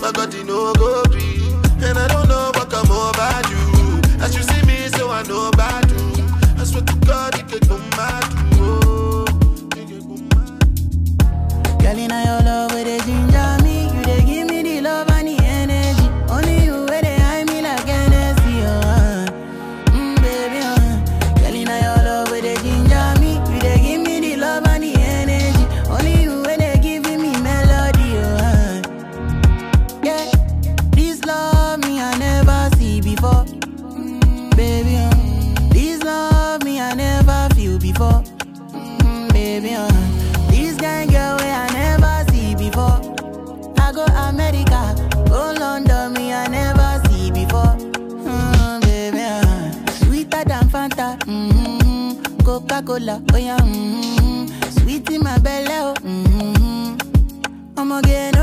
My 0.00 0.12
body 0.12 0.42
no 0.44 0.72
go 0.74 1.04
free. 1.04 1.44
And 1.86 1.98
I 1.98 2.08
don't 2.08 2.28
know 2.28 2.50
what 2.54 2.70
come 2.70 2.90
over 2.90 3.42
you. 3.52 4.00
As 4.24 4.34
you 4.34 4.42
see 4.42 4.62
me, 4.66 4.88
so 4.96 5.10
I 5.10 5.22
know 5.24 5.48
about 5.48 5.88
you. 5.90 6.24
I 6.58 6.64
swear 6.64 6.82
to 6.82 6.94
God, 7.06 7.36
you 7.38 7.44
could 7.44 7.68
come 7.68 7.86
mad. 7.90 8.24
Oh, 8.54 9.24
Girl, 11.80 11.98
in 11.98 12.08
your 12.08 12.08
love, 12.08 12.24
where 12.24 12.25
mm-hmm. 52.76 52.86
Coca 52.86 52.98
Cola, 52.98 53.22
oh 53.32 53.36
yeah, 53.36 53.56
mm-hmm. 53.58 54.46
sweet 54.70 55.10
in 55.10 55.22
my 55.22 55.38
belly, 55.38 55.68
oh. 55.70 55.94
Mm-hmm. 56.02 57.78
I'ma 57.78 58.00
get 58.00 58.35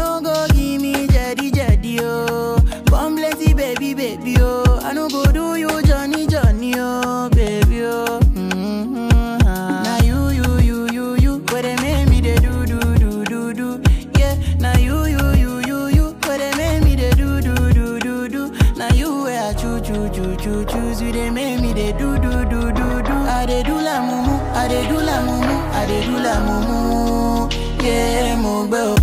I 24.64 24.88
do 24.88 24.96
la 24.96 25.20
mumu, 25.22 25.56
I 25.74 25.86
they 25.88 26.06
do 26.06 26.18
la 26.24 26.36
mumu. 26.46 27.52
Yeah, 27.84 28.38
mo 28.38 28.66
bro. 28.66 28.96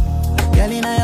Girl, 0.54 0.99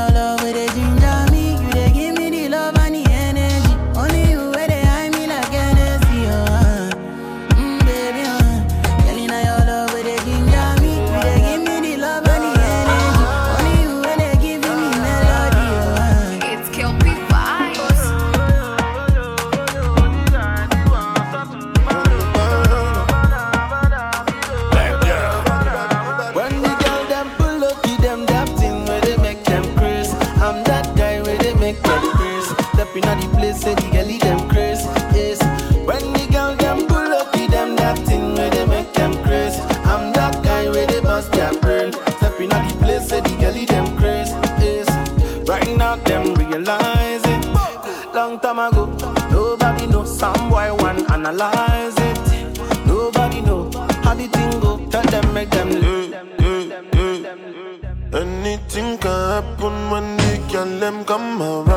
come 61.06 61.40
around. 61.40 61.75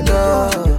jojo. 0.00 0.75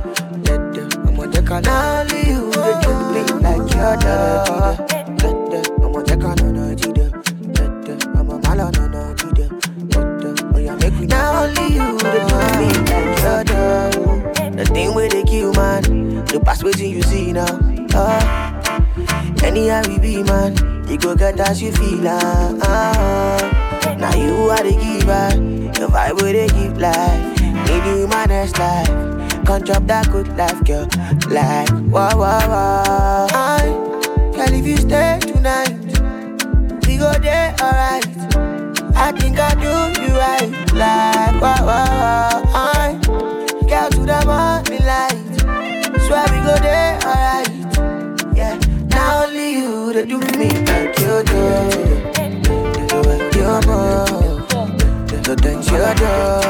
that 29.88 30.12
good 30.12 30.28
life, 30.38 30.64
girl. 30.66 30.88
Like, 31.32 31.70
wah, 31.90 32.12
wah, 32.16 32.44
wah. 32.52 33.28
I, 33.32 33.72
girl, 34.36 34.54
if 34.54 34.66
you 34.68 34.78
stay 34.78 35.20
tonight, 35.22 35.80
we 36.86 36.98
go 36.98 37.12
there, 37.20 37.56
alright. 37.62 38.06
I 38.96 39.12
think 39.14 39.40
I 39.40 39.54
do 39.56 40.02
you 40.02 40.12
right. 40.18 40.52
Like, 40.74 41.42
wah, 41.42 41.62
wah, 41.64 41.88
wah. 42.02 42.42
I, 42.54 43.00
girl, 43.70 43.90
to 43.90 44.02
the 44.06 44.20
morning 44.28 44.86
light. 44.86 45.24
Swear 46.06 46.26
we 46.32 46.40
go 46.44 46.56
there, 46.60 47.00
alright. 47.08 47.50
Yeah, 48.36 48.60
now 48.90 49.24
only 49.24 49.54
you 49.54 49.94
that 49.94 50.08
do 50.08 50.20
me 50.38 50.50
like 50.68 51.00
you 51.00 51.24
do. 51.24 51.42
You 52.76 52.88
do 52.88 53.00
it, 53.10 53.36
you. 53.36 53.48
You 55.28 55.36
do 55.36 55.50
you 55.52 55.94
do. 55.96 56.47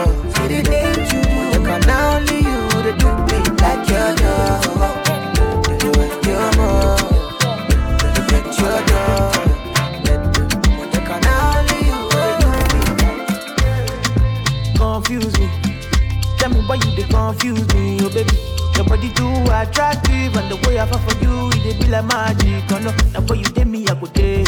attractive 19.62 20.36
And 20.36 20.50
the 20.52 20.58
way 20.68 20.80
I 20.80 20.86
fall 20.86 21.00
for 21.00 21.16
you, 21.24 21.50
it 21.54 21.80
be 21.80 21.88
like 21.88 22.06
magic. 22.06 22.64
Oh 22.72 22.80
no, 22.80 22.92
now 23.14 23.22
boy 23.22 23.36
you 23.36 23.46
take 23.46 23.68
me, 23.68 23.88
I 23.88 23.96
go 23.96 24.06
take 24.08 24.48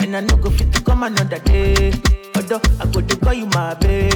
And 0.00 0.16
I 0.16 0.20
no 0.20 0.36
go 0.36 0.50
fit 0.50 0.72
to 0.72 0.82
come 0.82 1.02
another 1.02 1.38
day. 1.40 1.92
Although 2.36 2.60
I 2.80 2.86
go 2.86 3.00
to 3.00 3.16
call 3.16 3.34
you 3.34 3.46
my 3.46 3.74
babe. 3.74 4.11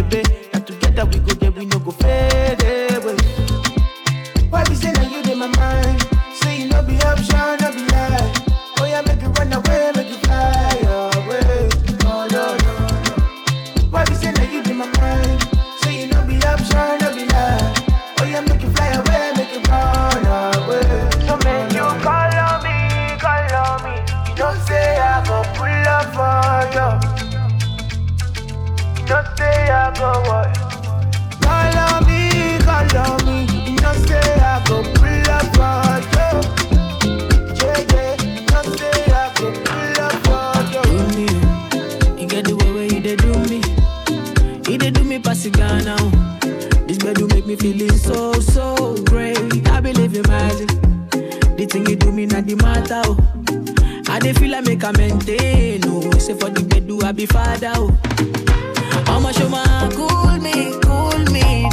I 57.03 57.12
be 57.12 57.26
father. 57.26 57.72
Oh. 57.74 57.90
Mama, 59.07 59.32
show 59.32 59.49
my 59.49 59.90
cool 59.94 60.38
me, 60.38 60.72
cool 60.82 61.32
me. 61.32 61.65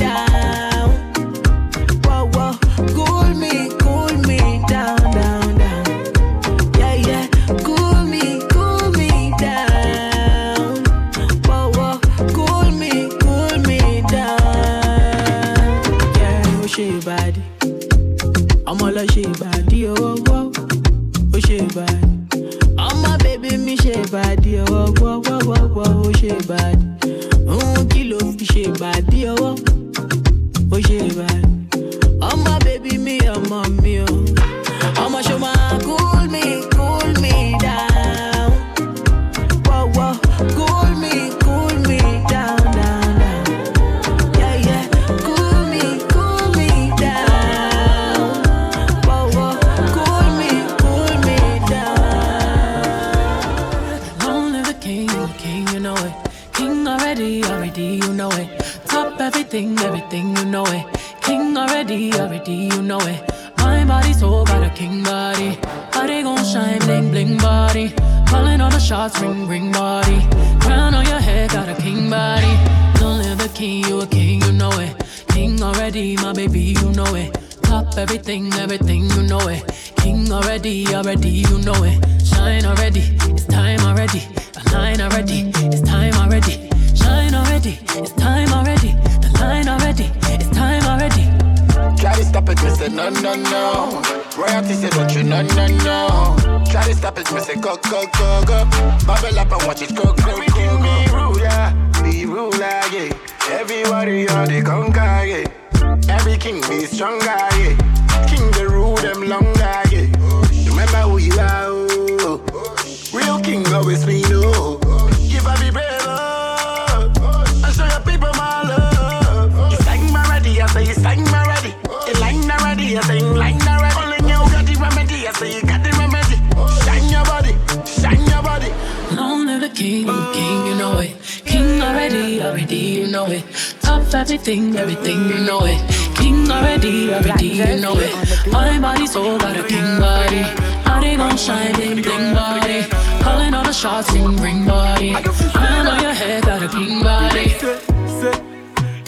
Body, 138.83 139.07
soul, 139.07 139.37
got 139.39 139.55
a 139.57 139.63
king 139.63 139.99
body. 139.99 140.43
Body 140.83 141.15
gon' 141.15 141.37
shine, 141.37 141.73
bling, 141.75 142.01
bling 142.01 142.33
body. 142.33 142.79
Calling 143.23 143.53
all 143.53 143.63
the 143.63 143.71
shots, 143.71 144.11
ring, 144.11 144.35
ring 144.43 144.65
body. 144.65 145.13
Crown 145.57 145.87
on 145.87 146.01
your 146.03 146.13
head, 146.13 146.43
got 146.43 146.61
a 146.61 146.67
king 146.67 147.01
body. 147.01 147.47
Say, 147.61 147.79
say, 148.19 148.35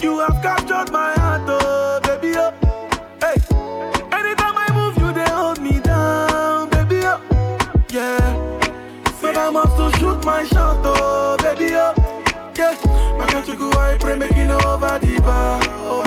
you 0.02 0.18
have 0.20 0.40
captured 0.42 0.90
my 0.90 1.12
heart, 1.20 1.42
oh, 1.46 2.00
baby, 2.04 2.32
oh. 2.38 2.52
Hey, 3.24 3.36
anytime 4.18 4.56
I 4.64 4.68
move, 4.78 4.96
you 5.02 5.12
they 5.12 5.28
hold 5.38 5.60
me 5.60 5.78
down, 5.80 6.70
baby, 6.70 7.00
oh. 7.04 7.20
Yeah, 7.90 8.24
but 9.20 9.36
I 9.36 9.46
to 9.76 9.98
shoot 9.98 10.24
my 10.24 10.42
shot, 10.44 10.80
oh, 10.84 11.36
baby, 11.42 11.74
oh. 11.74 11.92
Yeah, 12.56 12.74
my 13.18 13.26
country 13.26 13.54
go, 13.56 13.70
I 13.72 13.98
pray, 14.00 14.16
making 14.16 14.50
over 14.50 14.98
the 14.98 15.20
bar. 15.20 15.66
Every 15.66 16.05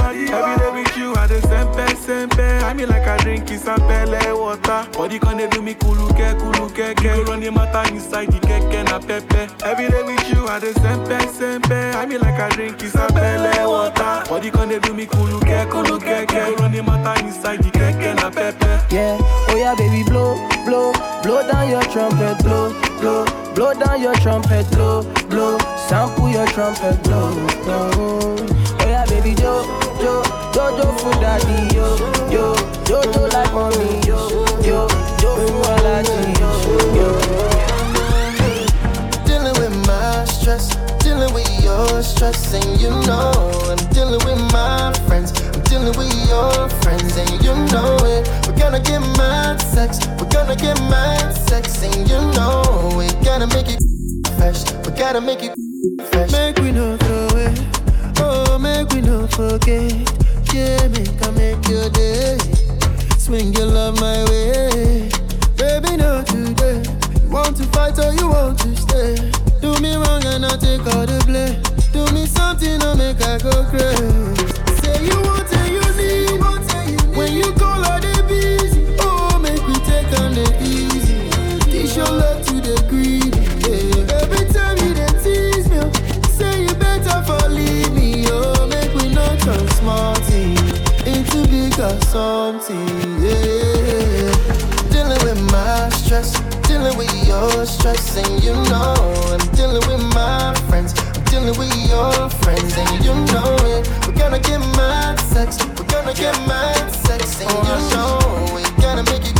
sempe. 2.09 2.63
I 2.63 2.73
mean 2.73 2.89
like 2.89 3.07
I 3.07 3.17
drink 3.17 3.51
is 3.51 3.63
pele 3.63 4.33
water. 4.33 4.87
Body 4.93 5.19
they 5.19 5.47
do 5.49 5.61
me 5.61 5.75
kuluke, 5.75 6.27
kuluke, 6.41 6.95
ke. 6.95 7.03
You 7.03 7.25
go 7.25 7.31
run 7.31 7.39
the 7.41 7.51
matter 7.51 7.93
inside 7.93 8.31
the 8.31 8.39
keke 8.39 8.83
na 8.89 8.97
pepe. 8.99 9.41
Every 9.63 9.87
day 9.89 10.03
with 10.03 10.29
you, 10.29 10.47
I 10.47 10.59
the 10.59 10.73
sempe, 10.81 11.17
sempe. 11.37 11.95
I 11.95 12.05
mean 12.05 12.21
like 12.21 12.39
I 12.39 12.49
drink 12.49 12.81
is 12.81 12.93
pele 12.93 13.53
water. 13.65 14.23
Body 14.29 14.49
they 14.49 14.79
do 14.79 14.93
me 14.93 15.05
kuluke, 15.05 15.59
kuluke, 15.69 16.25
ke. 16.27 16.33
You 16.33 16.55
go 16.55 16.63
run 16.63 16.71
the 16.71 16.81
matter 16.81 17.25
inside 17.25 17.61
the 17.63 17.69
keke 17.69 18.15
na 18.15 18.29
pepe. 18.29 18.95
Yeah, 18.95 19.17
oh 19.49 19.55
yeah, 19.55 19.75
baby, 19.75 20.03
blow, 20.09 20.33
blow, 20.65 20.93
blow 21.21 21.47
down 21.47 21.69
your 21.69 21.83
trumpet, 21.93 22.41
blow, 22.43 22.73
blow, 22.99 23.25
blow 23.53 23.73
down 23.73 24.01
your 24.01 24.15
trumpet, 24.15 24.65
blow, 24.71 25.03
blow, 25.29 25.59
sample 25.87 26.29
your 26.29 26.47
trumpet, 26.47 27.03
blow, 27.03 27.35
blow. 27.63 28.58
Yeah, 28.99 29.05
baby, 29.05 29.33
jo, 29.33 29.63
jo, 30.01 30.21
jo, 30.53 30.77
jo, 30.77 30.91
for 30.97 31.13
daddy, 31.21 31.73
yo, 31.73 31.95
yo, 32.29 32.53
jo, 32.83 33.01
jo, 33.13 33.21
like 33.31 33.53
mommy, 33.53 34.01
yo, 34.05 34.19
yo, 34.59 34.89
jo, 35.21 35.37
for 35.47 35.71
allergy, 35.71 36.35
yo, 36.35 36.51
yo. 36.99 37.07
Dealing 39.23 39.55
with 39.55 39.87
my 39.87 40.25
stress, 40.25 40.75
dealing 40.99 41.33
with 41.33 41.47
your 41.63 42.03
stress, 42.03 42.53
and 42.53 42.81
you 42.81 42.89
know 43.07 43.31
I'm 43.71 43.77
dealing 43.93 44.19
with 44.25 44.41
my 44.51 44.91
friends. 45.07 45.31
I'm 45.47 45.61
dealing 45.61 45.97
with 45.97 46.13
your 46.27 46.67
friends, 46.83 47.15
and 47.15 47.41
you 47.41 47.55
know 47.71 47.95
it. 48.03 48.27
We're 48.47 48.59
gonna 48.59 48.81
get 48.81 48.99
mad 49.15 49.61
sex, 49.61 50.05
we're 50.19 50.27
gonna 50.27 50.57
get 50.57 50.77
mad 50.91 51.31
sex, 51.47 51.83
and 51.83 51.95
you 52.09 52.19
know 52.35 52.91
we 52.97 53.07
gotta 53.23 53.47
make 53.47 53.69
it 53.69 53.79
fresh. 54.35 54.69
We 54.85 54.91
gotta 54.91 55.21
make 55.21 55.41
it 55.41 55.53
fresh. 56.11 56.33
Make 56.33 56.57
we 56.57 56.73
no 56.73 56.97
throw 56.97 57.27
away. 57.29 57.55
Oh, 58.19 58.57
make 58.59 58.89
we 58.93 59.01
no 59.01 59.27
forget. 59.27 59.91
Yeah, 60.53 60.87
make 60.89 61.25
I 61.25 61.31
make 61.31 61.67
your 61.67 61.89
day. 61.89 62.37
Swing 63.17 63.53
your 63.53 63.67
love 63.67 63.99
my 63.99 64.23
way. 64.29 65.09
Baby, 65.57 65.97
not 65.97 66.27
today. 66.27 66.81
You 67.23 67.29
want 67.29 67.57
to 67.57 67.63
fight 67.73 67.97
or 67.99 68.13
you 68.13 68.27
want 68.29 68.59
to 68.59 68.75
stay? 68.75 69.15
Do 69.61 69.73
me 69.81 69.95
wrong 69.95 70.23
and 70.25 70.45
I 70.45 70.57
take 70.57 70.85
all 70.95 71.05
the 71.05 71.21
blame. 71.25 71.61
Do 71.93 72.11
me 72.13 72.25
something 72.25 72.81
or 72.83 72.95
make 72.95 73.21
I 73.21 73.37
go 73.39 73.63
crazy. 73.69 74.35
Say 74.81 75.05
you 75.05 75.19
want 75.21 75.51
and 75.53 75.73
you 75.73 75.81
need. 75.97 76.39
When 77.15 77.33
you 77.33 77.51
call 77.53 77.83
her, 77.83 77.99
they 77.99 78.18
small 89.89 90.15
thing 90.29 90.57
into 91.11 91.39
bigger 91.49 91.93
something. 92.13 92.87
Yeah. 93.25 94.29
Dealing 94.93 95.21
with 95.25 95.41
my 95.51 95.89
stress, 95.89 96.29
dealing 96.67 96.95
with 96.97 97.13
your 97.27 97.65
stress, 97.65 98.17
and 98.21 98.43
you 98.43 98.53
know 98.69 98.93
I'm 99.33 99.45
dealing 99.57 99.85
with 99.89 100.03
my 100.13 100.53
friends. 100.67 100.93
I'm 101.15 101.23
dealing 101.31 101.57
with 101.61 101.73
your 101.89 102.29
friends, 102.41 102.71
and 102.77 103.05
you 103.05 103.13
know 103.31 103.51
it. 103.73 103.83
We're 104.05 104.19
gonna 104.21 104.41
get 104.49 104.61
mad 104.77 105.19
sex, 105.33 105.57
we're 105.75 105.89
gonna 105.95 106.13
get 106.13 106.35
mad 106.47 106.91
sex, 107.05 107.41
and 107.41 107.51
you 107.69 107.77
know 107.93 108.11
we 108.53 108.61
gotta 108.83 109.03
make 109.11 109.25
it 109.31 109.37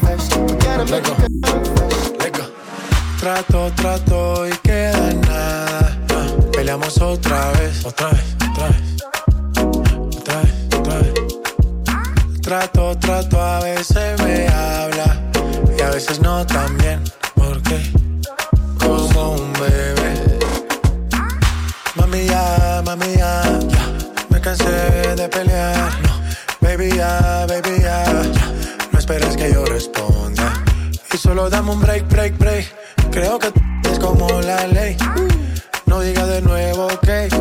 fresh. 0.00 0.24
We 0.46 0.54
gotta 0.66 0.86
make 0.92 1.08
it 1.08 1.16
fresh. 1.18 1.28
Trato, 3.20 3.70
trato 3.74 4.46
y 4.46 4.56
queda 4.62 5.12
nada. 5.26 5.98
Ah, 6.10 6.26
peleamos 6.52 7.00
otra 7.00 7.50
vez, 7.52 7.84
otra 7.84 8.10
vez, 8.10 8.24
otra 8.48 8.68
vez. 8.68 9.17
Trato, 12.48 12.96
trato, 12.96 13.38
a 13.38 13.60
veces 13.60 14.18
me 14.22 14.48
habla 14.48 15.20
y 15.78 15.82
a 15.82 15.90
veces 15.90 16.18
no 16.18 16.46
tan 16.46 16.78
bien. 16.78 17.04
¿Por 17.34 17.60
qué? 17.60 17.78
Como 18.80 19.32
un 19.32 19.52
bebé. 19.52 20.38
Mami 21.94 22.24
ya, 22.24 22.82
mami 22.86 23.16
ya. 23.18 23.42
Me 24.30 24.40
cansé 24.40 24.64
de 25.14 25.28
pelear. 25.28 25.92
No, 26.00 26.22
baby 26.62 26.96
ya, 26.96 27.44
baby 27.46 27.82
ya. 27.82 28.04
No 28.92 28.98
esperes 28.98 29.36
que 29.36 29.52
yo 29.52 29.66
responda. 29.66 30.64
Y 31.12 31.18
solo 31.18 31.50
dame 31.50 31.72
un 31.72 31.82
break, 31.82 32.08
break, 32.08 32.38
break. 32.38 32.74
Creo 33.10 33.38
que 33.38 33.52
es 33.92 33.98
como 33.98 34.26
la 34.40 34.66
ley. 34.68 34.96
No 35.84 36.00
diga 36.00 36.24
de 36.24 36.40
nuevo 36.40 36.88
que 37.02 37.28
que 37.28 37.37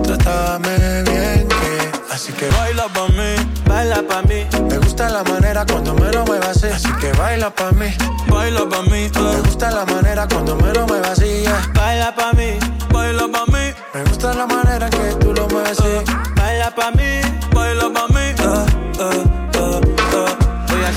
así 2.17 2.33
que 2.33 2.49
baila 2.49 2.87
pa 2.89 3.07
mí, 3.09 3.29
baila 3.67 4.01
pa 4.01 4.23
mí. 4.23 4.47
Me 4.69 4.77
gusta 4.79 5.07
la 5.07 5.23
manera 5.23 5.63
cuando 5.67 5.93
me 5.93 6.11
lo 6.11 6.25
muevas 6.25 6.57
así, 6.57 6.67
así 6.67 6.91
que 6.99 7.11
baila 7.13 7.51
pa 7.51 7.71
mí, 7.73 7.89
baila 8.27 8.67
pa 8.67 8.81
mí. 8.81 9.01
Me 9.13 9.41
gusta 9.45 9.69
la 9.69 9.85
manera 9.85 10.27
cuando 10.27 10.55
me 10.55 10.73
lo 10.73 10.87
muevas 10.87 11.11
así, 11.11 11.43
yeah. 11.43 11.71
baila 11.75 12.11
pa 12.15 12.33
mí, 12.33 12.57
baila 12.91 13.27
pa 13.31 13.45
mí. 13.53 13.71
Me 13.93 14.03
gusta 14.05 14.33
la 14.33 14.47
manera 14.47 14.89
que 14.89 15.15
tú 15.19 15.31
lo 15.31 15.47
mueves 15.49 15.79
así, 15.79 16.11
baila 16.35 16.71
pa 16.71 16.89
mí, 16.91 17.21
baila 17.53 17.87
pa 17.93 18.07
mí. 18.07 18.17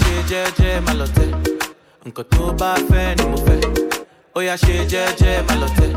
Ṣe 0.01 0.15
jẹ́jẹ́ 0.31 0.81
má 0.87 0.93
lọ 1.01 1.07
tẹ̀. 1.17 1.31
Nǹkan 2.07 2.25
tó 2.33 2.45
bá 2.61 2.71
fẹ́ 2.89 3.09
ni 3.19 3.25
jẹ́jẹ́ 4.93 5.45
má 5.47 5.55
lọ 5.61 5.69
tẹ̀. 5.79 5.93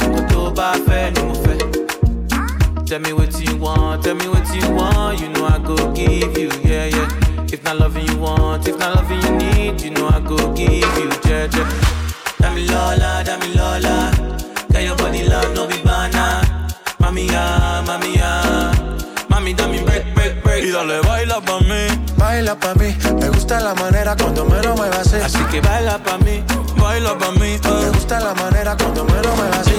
Nǹkan 0.00 0.24
tó 0.30 0.40
bá 0.56 0.68
fẹ́ 0.86 1.10
ni 1.14 1.20
mo 1.28 1.34
fẹ́. 1.44 1.85
Tell 2.86 3.00
me 3.00 3.12
what 3.12 3.34
you 3.40 3.56
want, 3.56 4.04
tell 4.04 4.14
me 4.14 4.28
what 4.28 4.46
you 4.54 4.70
want. 4.70 5.20
You 5.20 5.28
know 5.30 5.46
I 5.46 5.58
go 5.58 5.74
give 5.92 6.38
you, 6.38 6.50
yeah, 6.62 6.86
yeah. 6.86 7.44
If 7.52 7.64
not 7.64 7.78
loving 7.80 8.06
you 8.06 8.16
want, 8.16 8.68
if 8.68 8.78
not 8.78 8.94
loving 8.94 9.20
you 9.22 9.32
need, 9.38 9.80
you 9.82 9.90
know 9.90 10.06
I 10.08 10.20
go 10.20 10.36
give 10.54 10.72
you, 10.72 11.10
yeah, 11.26 11.48
yeah. 11.50 11.68
Dami 12.38 12.68
Lola, 12.70 13.24
Dami 13.26 13.56
Lola. 13.56 14.12
Got 14.70 14.82
your 14.84 14.96
body 14.96 15.24
love, 15.24 15.52
no 15.52 15.66
be 15.66 15.82
banana. 15.82 16.68
Mami, 17.00 17.28
ah, 17.32 17.82
mami, 17.84 18.18
ah. 18.20 18.72
Mami, 19.30 19.56
dame 19.56 19.84
break, 19.84 20.14
break, 20.14 20.42
break. 20.44 20.64
Y 20.64 20.70
dale, 20.70 21.00
baila 21.00 21.40
pa' 21.40 21.58
mí. 21.60 21.88
Baila 22.16 22.54
pa' 22.54 22.74
mí. 22.74 22.96
Me 23.20 23.28
gusta 23.30 23.58
la 23.60 23.74
manera 23.74 24.14
cuando 24.14 24.44
me 24.44 24.62
lo 24.62 24.76
muevas 24.76 25.12
así. 25.12 25.16
Así 25.16 25.44
que 25.50 25.60
baila 25.60 25.98
pa' 25.98 26.18
mí, 26.18 26.40
baila 26.76 27.18
pa' 27.18 27.32
mí. 27.32 27.54
Eh. 27.54 27.60
Me 27.82 27.90
gusta 27.90 28.20
la 28.20 28.32
manera 28.34 28.76
cuando 28.76 29.04
me 29.04 29.22
lo 29.22 29.34
muevas 29.34 29.58
así 29.58 29.75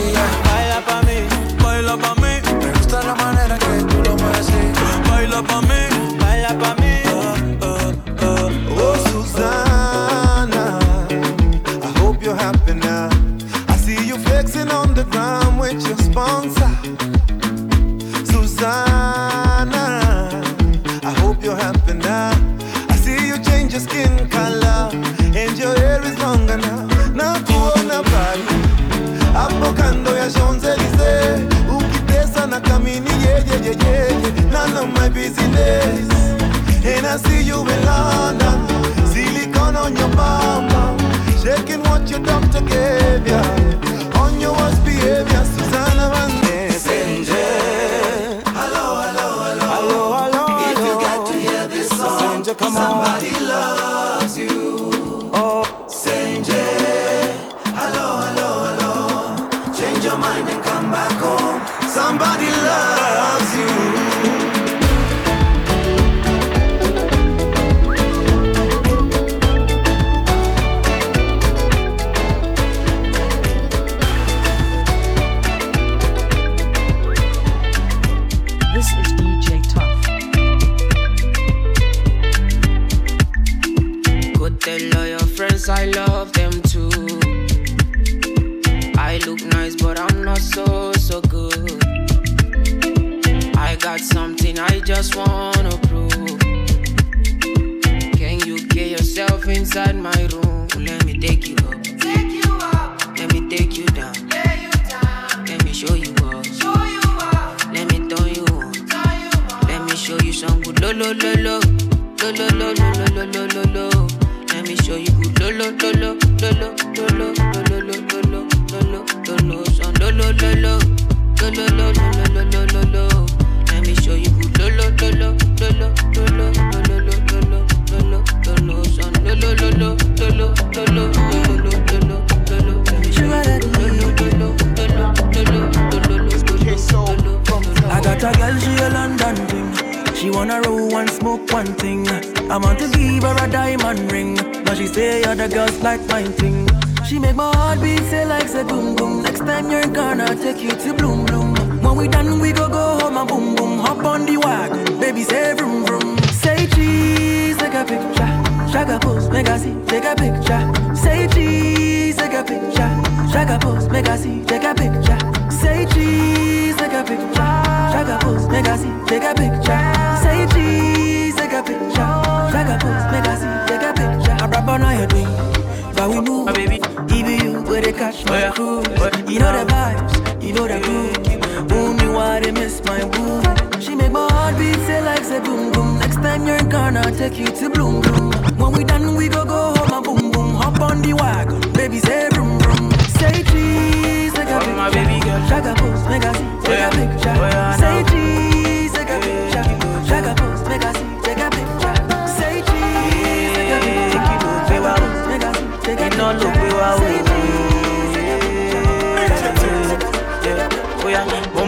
nada 5.42 5.62
mim. 5.62 5.87
of 34.78 34.94
my 34.94 35.10
business, 35.10 36.08
And 36.86 37.06
I 37.06 37.18
see 37.18 37.42
you 37.42 37.62
in 37.62 37.86
London, 37.86 38.58
silicon 39.08 39.76
on 39.76 39.96
your 39.96 40.10
mama, 40.10 40.98
shaking 41.42 41.82
what 41.90 42.10
your 42.10 42.20
doctor 42.20 42.62
gave 42.62 43.28
ya. 43.28 43.42
On 44.22 44.40
your 44.40 44.54
worst 44.54 44.84
behavior, 44.86 45.44
Susanna 45.56 46.10
Van 46.14 46.37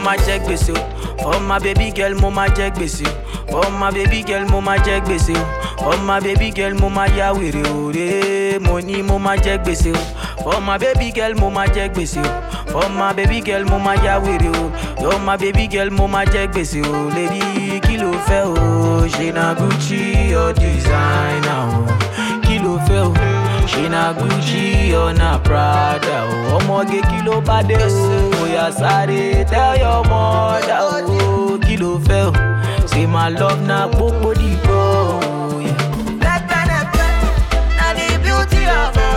máa 0.10 0.18
jẹ 0.26 0.40
gbèsè 0.46 0.74
o. 0.74 0.82
Ọmọ 1.30 1.60
baby 1.64 1.92
girl 1.96 2.14
mo 2.22 2.30
máa 2.30 2.48
jẹ 2.58 2.70
gbèsè 2.76 3.06
o. 3.54 3.62
Ọmọ 3.62 3.92
baby 3.94 4.24
girl 4.28 4.46
mo 4.52 4.60
máa 4.62 4.78
jẹ 4.86 5.00
gbèsè 5.06 5.34
o. 5.38 5.92
Ọmọ 5.92 6.20
baby 6.26 6.52
girl 6.56 6.74
mo 6.82 6.90
máa 6.90 7.08
ya 7.18 7.32
wèrè 7.34 7.62
òré 7.74 8.60
mo 8.60 8.80
ní 8.80 9.02
mo 9.04 9.18
máa 9.20 9.36
jẹ 9.38 9.58
gbèsè 9.64 9.92
o. 9.94 10.02
Ọmọ 10.56 10.78
baby 10.82 11.12
girl 11.16 11.34
mo 11.40 11.50
máa 11.50 11.68
jẹ 11.76 11.88
gbèsè 11.94 12.22
o. 12.26 12.80
Ọmọ 12.80 13.14
baby 13.18 13.42
girl 13.46 13.66
mo 13.70 13.78
máa 13.80 13.96
ya 14.06 14.20
wèrè 14.20 14.50
o. 14.50 14.72
Ọmọ 15.14 15.38
baby 15.38 15.68
girl 15.72 15.90
mo 15.92 16.08
máa 16.08 16.26
jẹ 16.26 16.48
gbèsè 16.48 16.82
o. 16.90 17.10
Lady 17.16 17.80
kilo 17.88 18.12
fẹ́ 18.28 18.44
o? 18.50 19.06
Ṣe 19.08 19.34
na 19.34 19.54
Gucci 19.54 20.32
your 20.32 20.54
designer 20.54 21.62
o? 21.70 21.86
Kilo 22.48 22.80
fẹ́ 22.88 23.06
o 23.06 23.14
in 23.86 23.94
a 23.94 24.14
Gucci 24.18 24.94
or 24.94 25.12
a 25.12 25.40
Prada. 25.40 26.18
Oh, 26.30 26.58
ọmọge 26.60 27.00
kí 27.10 27.18
ló 27.26 27.36
bá 27.48 27.58
dé 27.70 27.76
o? 27.76 28.44
Oya 28.44 28.66
sáré 28.80 29.46
tell 29.52 29.76
your 29.84 30.02
mother 30.10 30.82
o. 30.92 31.58
Kí 31.66 31.76
ló 31.82 31.92
fẹ́ 32.08 32.28
o? 32.28 32.32
Say 32.90 33.06
my 33.14 33.30
love 33.40 33.62
na 33.70 33.88
gbogbo 33.88 34.30
dìbò. 34.40 34.82
Na 36.24 37.94
the 37.98 38.08
beauty 38.24 38.62
of 38.80 38.98
it. 38.98 39.09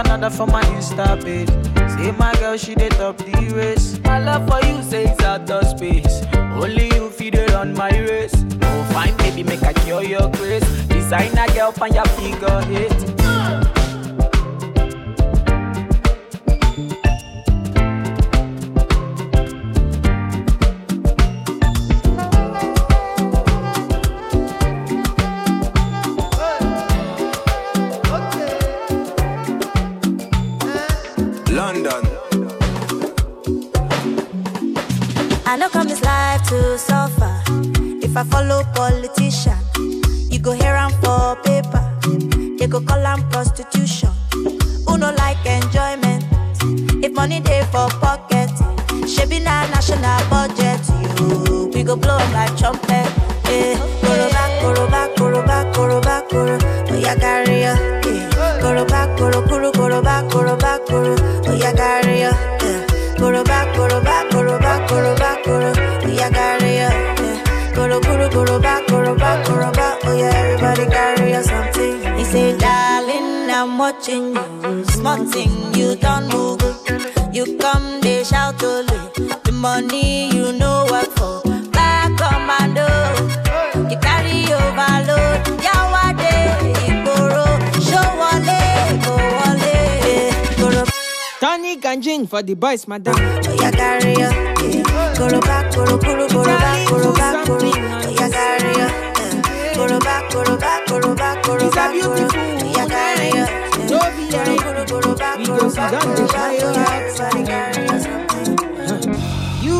Another 0.00 0.30
for 0.30 0.46
my 0.46 0.62
Insta 0.76 1.22
page. 1.22 1.48
Say 1.96 2.12
my 2.12 2.32
girl, 2.34 2.56
she 2.56 2.74
dey 2.74 2.88
top 2.88 3.18
the 3.18 3.52
race. 3.54 3.98
My 4.04 4.18
love 4.18 4.48
for 4.48 4.64
you 4.66 4.82
says 4.82 5.18
out 5.20 5.50
of 5.50 5.66
space. 5.66 6.22
Only 6.34 6.86
you 6.94 7.10
feed 7.10 7.34
it 7.34 7.52
on 7.54 7.74
my 7.74 7.90
race. 7.90 8.34
Oh, 8.62 8.88
fine, 8.92 9.16
baby, 9.18 9.42
make 9.42 9.62
I 9.62 9.72
cure 9.72 10.02
your 10.02 10.30
grace. 10.32 10.64
Designer 10.88 11.46
girl, 11.54 11.72
pan 11.72 11.94
your 11.94 12.04
figure 12.16 12.62
eight. 12.70 13.69
Prostitution. 43.70 44.10
Who 44.86 44.98
no 44.98 45.12
like 45.12 45.44
enjoyment? 45.46 46.24
If 47.04 47.12
money 47.12 47.40
dey 47.40 47.62
for 47.72 47.88
pocket, 48.00 48.50
shebi 49.06 49.42
na 49.42 49.66
national 49.70 50.20
budget. 50.28 50.80
You, 51.18 51.70
we 51.72 51.82
go 51.82 51.96
blow 51.96 52.18
like 52.32 52.56
trumpet. 52.56 52.89
Watching 73.90 74.34
you. 74.34 74.84
Small 74.84 75.24
thing, 75.26 75.50
you 75.74 75.96
don't 75.96 76.28
move. 76.32 76.60
You 77.32 77.56
come, 77.58 78.00
they 78.00 78.22
shout. 78.24 78.58
The 78.58 79.50
money 79.52 80.30
you 80.34 80.52
know 80.52 80.84
what 80.88 81.08
for. 81.18 81.42
Back 81.70 82.16
commando. 82.18 82.86
You 83.90 83.98
carry 83.98 84.44
overload. 84.52 85.42
Yawade, 85.66 86.32
Igboro. 86.86 87.46
Show 87.82 88.08
wale, 88.20 89.00
go 89.04 89.14
wale. 89.36 90.32
Goro, 90.58 90.84
Tonic 91.40 91.84
and 91.84 92.02
gin 92.02 92.26
for 92.26 92.42
the 92.42 92.54
boys, 92.54 92.86
madam. 92.86 93.14
Oya 93.48 93.70
carry 93.72 94.14
ya. 94.14 94.30
Goro 95.18 95.40
back, 95.40 95.74
goro, 95.74 95.98
goro, 95.98 96.28
goro 96.28 96.44
back, 96.44 96.88
goro 96.88 97.12
back, 97.12 97.46
goro. 97.46 97.66
Oya 97.66 98.28
carry 98.30 98.72
ya. 98.78 98.88
Goro 99.74 99.98
back, 99.98 100.30
goro 100.32 100.56
back, 100.56 100.86
goro 100.88 101.14
back, 101.14 101.42
goro 101.44 101.70
back, 101.70 101.92
goro. 102.02 102.28
Oya 102.38 102.86
carry 102.86 103.30
ya. 103.34 103.59
You 103.90 103.96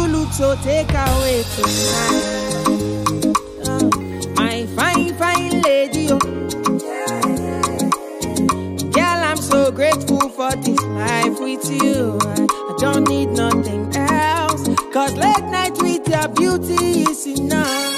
look 0.09 0.33
so 0.33 0.57
take 0.65 0.91
away 0.91 1.45
tonight. 1.55 2.91
My 4.35 4.67
fine, 4.75 5.15
fine 5.15 5.61
lady. 5.63 6.09
Oh. 6.11 6.19
Girl, 8.91 9.21
I'm 9.31 9.37
so 9.37 9.71
grateful 9.71 10.29
for 10.31 10.57
this 10.57 10.83
life 10.83 11.39
with 11.39 11.71
you. 11.71 12.19
I, 12.21 12.47
don't 12.81 13.09
need 13.09 13.29
nothing 13.29 13.95
else. 13.95 14.69
Cause 14.93 15.15
late 15.15 15.45
night 15.45 15.79
with 15.81 16.09
your 16.09 16.27
beauty 16.29 17.03
is 17.03 17.27
enough. 17.29 17.95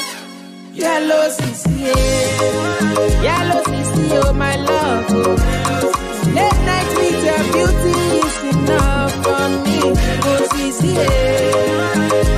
Yellow 0.74 1.30
CC, 1.30 1.66
eh. 1.84 3.22
yellow 3.22 3.62
CC, 3.62 4.10
oh 4.24 4.32
my 4.34 4.56
love. 4.56 5.06
Oh. 5.10 5.91
Late 6.34 6.60
night 6.64 6.90
with 6.96 7.20
your 7.28 7.42
beauty 7.52 7.94
is 8.20 8.36
enough 8.54 9.12
for 9.24 9.44
me. 9.64 9.78
Oh 10.24 10.42
CC, 10.52 10.82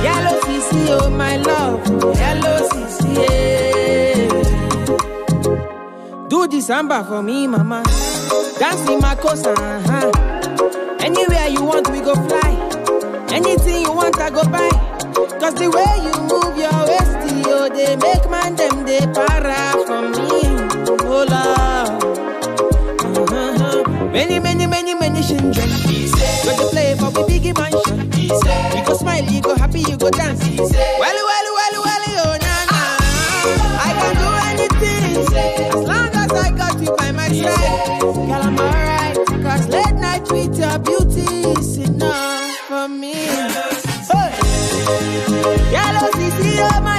yellow 0.03 0.37
CC, 0.41 0.71
oh 0.99 1.09
my 1.09 1.37
love. 1.37 1.79
Yellow 2.17 2.57
CC. 2.69 3.03
Do 6.29 6.47
the 6.47 6.59
samba 6.61 7.03
for 7.03 7.21
me, 7.23 7.47
mama. 7.47 7.83
Dance 8.59 8.89
in 8.89 8.99
my 8.99 9.15
coast, 9.15 9.45
uh-huh. 9.47 10.11
Anywhere 10.99 11.47
you 11.47 11.63
want, 11.63 11.89
we 11.91 11.99
go 12.01 12.15
fly. 12.15 12.51
Anything 13.29 13.81
you 13.81 13.91
want, 13.93 14.17
I 14.19 14.29
go 14.29 14.43
buy. 14.43 14.69
Cause 15.39 15.53
the 15.55 15.69
way 15.69 15.97
you 16.05 16.13
move 16.31 16.57
your 16.57 16.85
waist, 16.87 17.47
yo, 17.47 17.69
they 17.69 17.95
make 17.97 18.29
man 18.29 18.55
them 18.55 18.85
they 18.85 19.05
para 19.13 19.73
for 19.85 20.01
me. 20.01 20.41
Oh 21.05 21.25
Lord. 21.29 22.04
Many, 24.15 24.39
many, 24.39 24.65
many, 24.65 24.95
many 24.95 25.21
children. 25.21 25.53
Go 25.53 26.55
to 26.55 26.65
play 26.71 26.95
for 26.95 27.11
the 27.11 27.25
biggie 27.27 27.51
mansion. 27.53 27.99
You 28.15 28.85
go 28.85 28.93
smile, 28.93 29.25
you 29.25 29.41
go 29.41 29.55
happy, 29.57 29.81
you 29.81 29.97
go 29.97 30.09
dance. 30.09 30.39
Well, 30.57 30.69
well, 31.01 31.47
well, 31.59 31.75
well, 31.83 32.05
oh 32.23 32.37
na 32.39 32.55
na. 32.71 32.81
I 33.83 33.91
can 33.99 34.15
do 34.15 34.29
anything 34.55 35.19
as 35.19 35.75
long 35.75 36.15
as 36.15 36.31
I 36.31 36.49
got 36.55 36.79
you 36.81 36.95
by 36.95 37.11
my 37.11 37.27
side. 37.27 37.99
Girl, 37.99 38.31
I'm 38.31 38.57
alright. 38.57 39.15
Cause 39.43 39.67
late 39.67 39.95
night 39.95 40.31
with 40.31 40.57
your 40.57 40.79
beauty 40.79 41.51
is 41.59 41.77
enough 41.77 42.55
for 42.69 42.87
me. 42.87 43.15
Hey. 44.07 44.31
Yellow 45.75 46.07
CC, 46.15 46.63
oh 46.63 46.79
my 46.81 46.94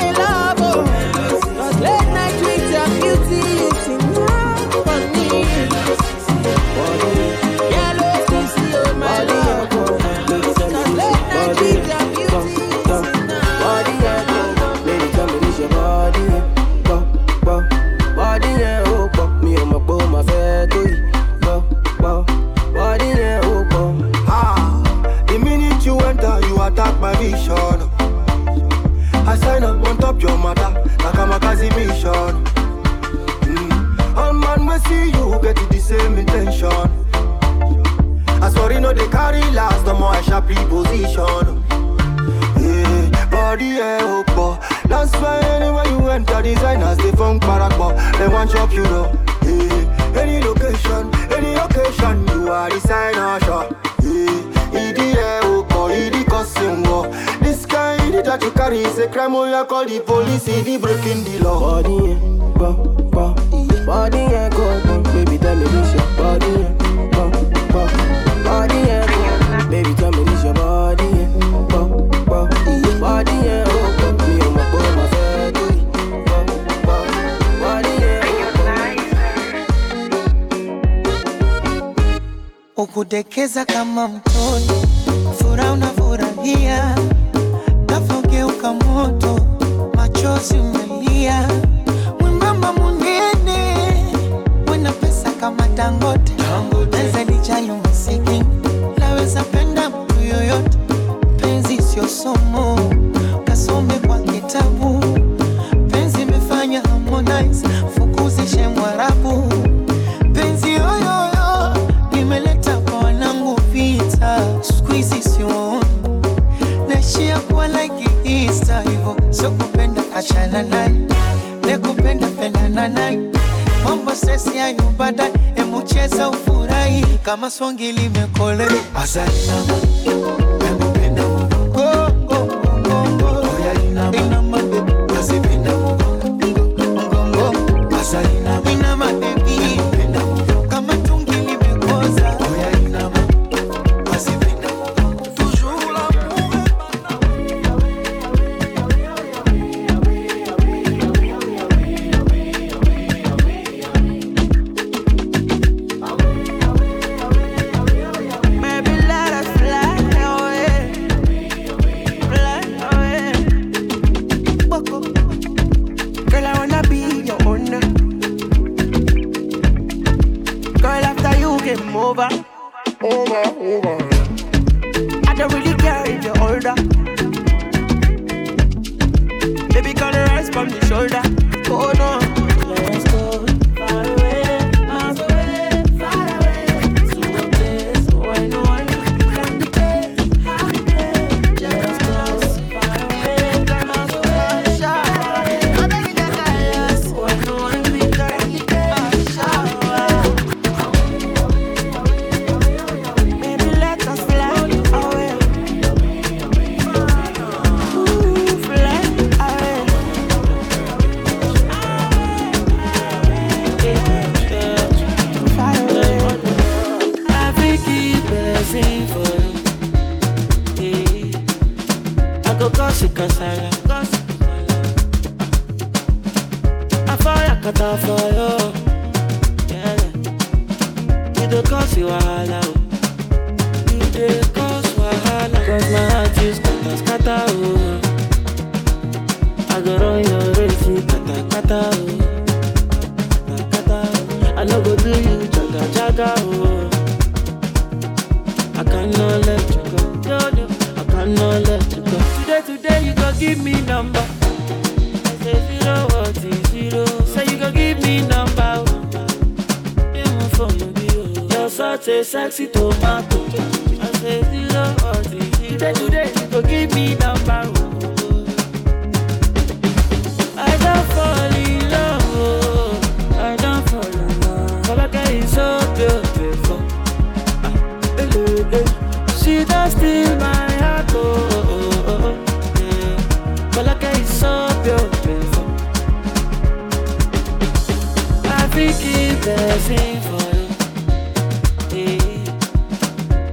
Keep 288.77 289.41
blessing 289.41 290.20
for 290.20 290.45
you. 290.53 290.68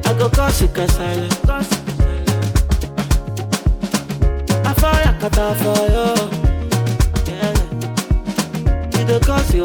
I 0.04 0.14
cause 0.36 0.60
you 0.60 0.68
I 4.66 4.74
for 5.64 5.82
you. 5.96 6.08
You 8.92 9.04
the 9.06 9.18
cause 9.26 9.54
you 9.56 9.64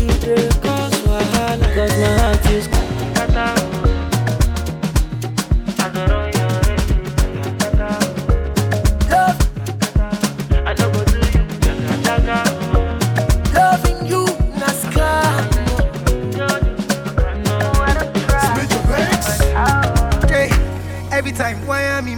you 0.00 0.06
the 0.22 0.36
cause 0.62 0.96
my 1.06 1.22
heart 1.24 2.46
is. 2.52 3.93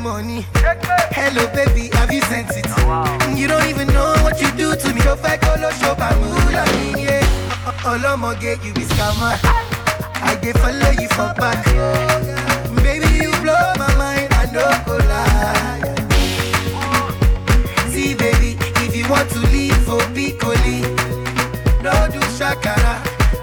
Money? 0.07 0.47
Hello, 1.19 1.47
baby, 1.53 1.91
have 1.97 2.13
you 2.13 2.21
sent 2.23 2.51
it? 2.55 2.67
You 3.37 3.49
don't 3.49 3.67
even 3.69 3.89
know 3.89 4.15
what 4.23 4.41
you 4.41 4.51
do 4.53 4.77
to 4.77 4.95
me. 4.95 5.01
Show 5.01 5.17
fight, 5.17 5.41
colo, 5.41 5.71
show 5.83 5.95
bamula, 5.95 6.65
yeah. 6.97 7.23
Olomoge, 7.91 8.65
you 8.65 8.73
be 8.75 8.83
scammer. 8.83 9.35
I 10.23 10.37
dey 10.41 10.53
follow 10.53 10.91
you 11.01 11.09
for 11.11 11.33
back. 11.41 11.65
Baby, 12.83 13.09
you 13.25 13.31
blow 13.43 13.73
my 13.83 13.91
mind, 13.99 14.29
I 14.33 14.47
no 14.55 14.65
go 14.87 14.97
lie. 15.11 15.83
See, 17.91 18.15
baby, 18.15 18.57
if 18.87 18.95
you 18.97 19.09
want 19.11 19.29
to 19.31 19.41
leave 19.51 19.77
for 19.87 20.01
Piccoli, 20.15 20.83
no 21.83 21.93
do 22.13 22.21
shakara, 22.39 22.95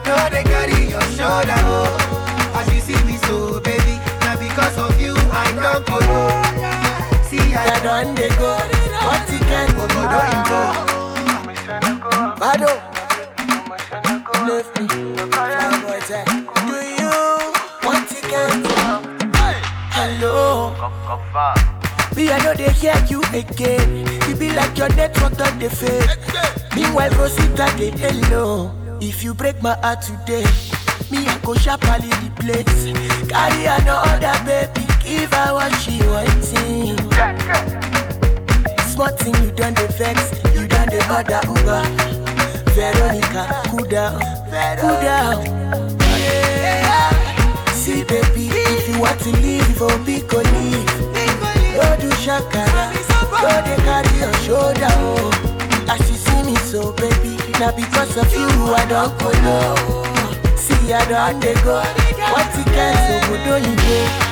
no 0.08 0.16
they 0.30 0.44
carry 0.44 0.90
your 0.90 1.02
shoulder. 1.16 1.60
Oh. 1.68 2.56
As 2.56 2.68
you 2.74 2.80
see 2.82 3.04
me 3.06 3.18
so, 3.28 3.60
baby, 3.62 3.98
now 4.22 4.38
because 4.38 4.78
of 4.78 5.00
you, 5.02 5.14
I 5.32 5.52
don't 5.56 5.86
go 5.88 6.53
I 7.56 7.80
don't 7.84 8.16
dey 8.16 8.30
go, 8.38 8.50
what 9.06 9.30
you 9.32 9.40
can 9.40 9.68
go, 9.76 9.88
go, 9.88 10.02
don't 10.14 10.48
go. 10.50 10.62
Bado, 12.40 12.72
left 14.48 14.72
me, 14.80 14.86
do 14.88 14.98
you 14.98 15.16
want 17.84 18.04
to 18.10 18.18
get 18.28 18.66
Hello. 19.96 20.36
Me, 22.16 22.24
I 22.32 22.34
know 22.44 22.54
they 22.54 22.72
hear 22.74 22.96
you 23.10 23.22
again. 23.34 24.06
You 24.30 24.36
be 24.36 24.52
like 24.54 24.78
your 24.78 24.90
network 24.90 25.40
on 25.40 25.60
the 25.60 25.70
fade. 25.70 26.10
Meanwhile, 26.76 27.12
Rosita, 27.12 27.72
they 27.78 27.92
hello. 27.92 28.72
If 29.02 29.24
you 29.24 29.34
break 29.34 29.62
my 29.62 29.76
heart 29.82 30.02
today, 30.02 30.46
me, 31.12 31.26
I 31.28 31.38
go 31.44 31.54
sharply 31.56 32.10
the 32.10 32.32
place. 32.38 32.86
Carry 33.30 33.66
another 33.66 34.36
baby, 34.46 34.83
give 35.20 35.34
her 35.34 35.54
what 35.54 35.74
she 35.82 35.98
wanting. 36.10 36.98
Smart 38.92 39.20
thing, 39.20 39.36
you 39.44 39.52
done 39.52 39.74
the 39.74 39.88
vex, 39.98 40.18
you 40.56 40.68
done 40.68 40.90
the 40.90 41.02
other 41.10 41.42
Uber. 41.54 41.84
Veronica, 42.74 43.44
cool 43.70 43.86
down, 43.86 44.20
cool 44.82 44.98
down. 45.08 45.44
See, 47.74 48.04
baby, 48.04 48.50
if 48.78 48.90
you 48.90 49.00
want 49.00 49.20
to 49.22 49.32
leave, 49.44 49.82
oh, 49.82 49.98
go 49.98 50.40
leave. 50.54 50.92
Go 51.74 51.82
oh, 51.82 51.98
do 52.00 52.10
shakara, 52.24 52.86
go 53.42 53.52
they 53.66 53.78
carry 53.86 54.14
your 54.18 54.34
shoulder, 54.46 54.94
oh. 55.02 55.90
As 55.90 56.02
you 56.10 56.18
see 56.18 56.44
me 56.44 56.56
so, 56.58 56.92
baby, 56.94 57.38
now 57.60 57.72
because 57.76 58.18
of 58.18 58.32
you, 58.34 58.48
I 58.74 58.86
don't 58.90 59.14
go 59.20 59.30
low. 59.46 60.04
See, 60.56 60.94
I 60.94 61.06
don't 61.10 61.40
they 61.40 61.56
go. 61.66 61.82
What 62.32 62.58
you 62.58 62.64
can, 62.64 62.96
so 63.06 63.28
go 63.28 63.60
do 63.60 63.70
you 63.70 63.76
go. 63.76 64.23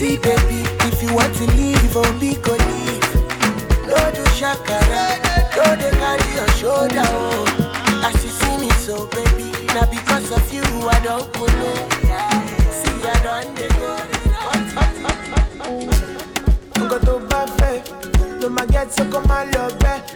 See, 0.00 0.16
baby, 0.16 0.64
if 0.88 1.02
you 1.02 1.14
want 1.14 1.34
to 1.34 1.44
leave, 1.58 1.94
oh, 1.94 2.02
only 2.06 2.32
go 2.36 2.52
leave. 2.52 3.04
No 3.84 4.00
do 4.16 4.24
shakara, 4.32 5.20
no 5.54 5.76
they 5.76 5.90
carry 5.90 6.28
your 6.36 6.48
shoulder. 6.56 7.04
Oh. 7.04 8.02
As 8.02 8.24
you 8.24 8.30
see 8.30 8.56
me, 8.56 8.70
so 8.70 9.04
baby, 9.08 9.52
now 9.74 9.84
because 9.90 10.32
of 10.32 10.50
you, 10.54 10.62
I 10.88 10.98
don't 11.04 11.30
go. 11.34 11.46
See, 12.72 12.96
I 13.04 13.20
don't 13.22 13.54
they 13.54 13.68
go. 13.76 13.90
Go 16.88 16.98
to 16.98 17.26
buffet, 17.26 18.40
no 18.40 18.48
my 18.48 18.64
get 18.64 18.90
so 18.90 19.04
come 19.10 19.28
my 19.28 19.44
love 19.50 19.78
back. 19.80 20.08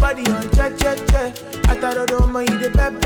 Body 0.00 0.26
on 0.32 0.50
cha 0.50 0.68
cha 0.70 0.96
cha, 1.06 1.32
I 1.70 1.76
thought 1.78 1.96
I'd 1.96 2.08
do 2.08 2.26
my 2.26 2.44
the 2.44 2.70
bad 2.74 3.00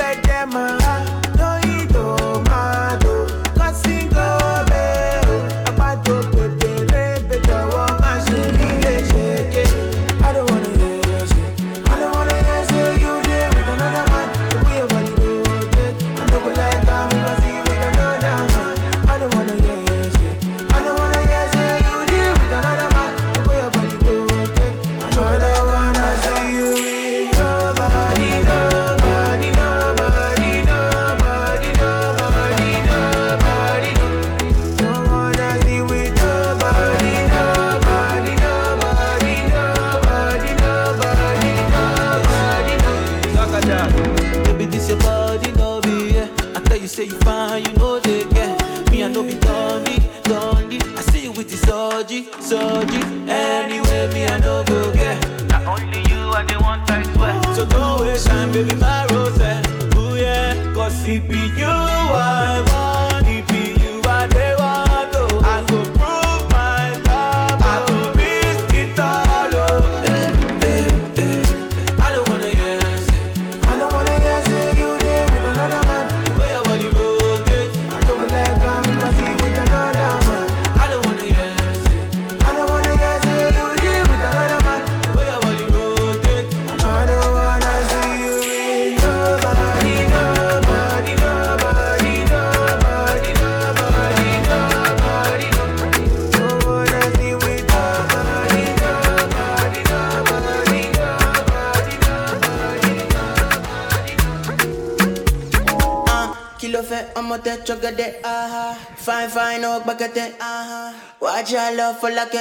wájú 112.02 112.16
àlọ 112.16 112.40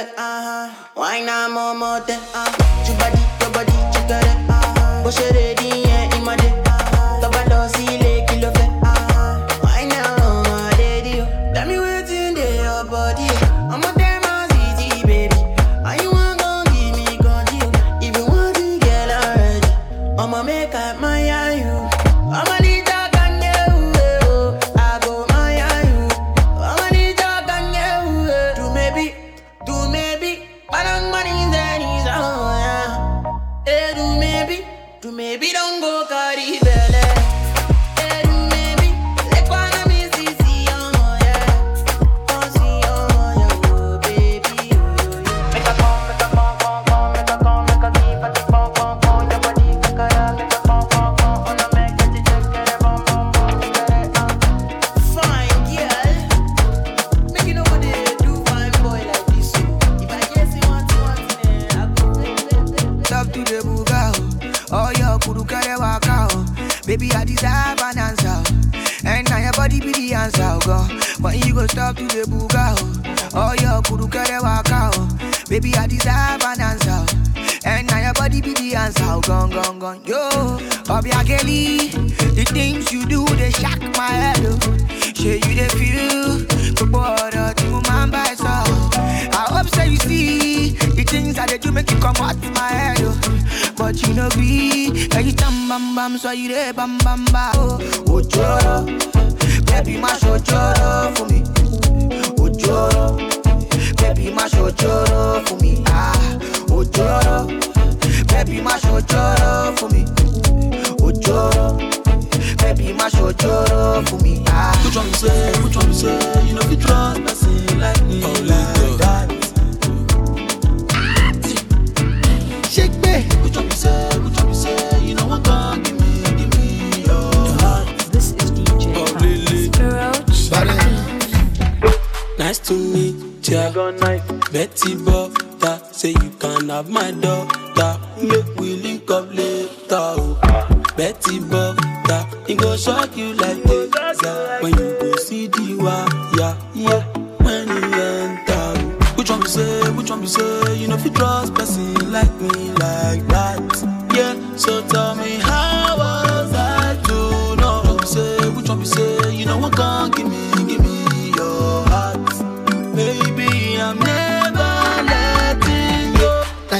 bam 96.72 96.98
bam 97.04 97.24
bam. 97.32 97.59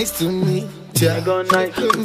Nice 0.00 0.18
to 0.18 0.32
meet 0.32 0.64
ya. 0.96 1.20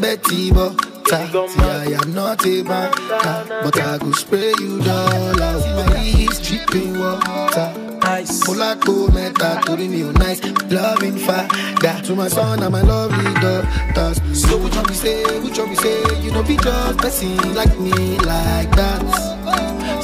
Betty 0.01 0.51
Butter. 0.51 1.31
I 1.63 1.95
am 1.95 2.13
not 2.13 2.45
a 2.45 2.61
banker, 2.61 3.61
but 3.63 3.80
I 3.80 3.97
go 3.97 4.11
spray 4.11 4.51
you 4.59 4.81
dollars. 4.84 5.63
Body 5.63 6.27
is 6.27 6.41
dripping 6.43 6.99
water. 6.99 7.72
ice. 8.03 8.45
Mulatto 8.49 9.07
meta, 9.15 9.61
to 9.63 9.77
me 9.77 9.99
you 9.99 10.11
nice. 10.11 10.43
Loving 10.69 11.15
fire, 11.15 11.47
to 12.03 12.15
my 12.15 12.27
son 12.27 12.63
and 12.63 12.72
my 12.73 12.81
lovely 12.81 13.34
daughters. 13.39 14.19
So 14.41 14.57
which 14.57 14.76
one 14.76 14.88
we 14.89 14.93
say, 14.95 15.39
which 15.39 15.57
one 15.57 15.69
we 15.69 15.76
say, 15.76 16.19
you 16.19 16.31
know 16.31 16.43
be 16.43 16.57
just 16.57 16.97
person 16.97 17.53
like 17.53 17.80
me 17.80 18.17
like 18.27 18.76
that. 18.76 18.99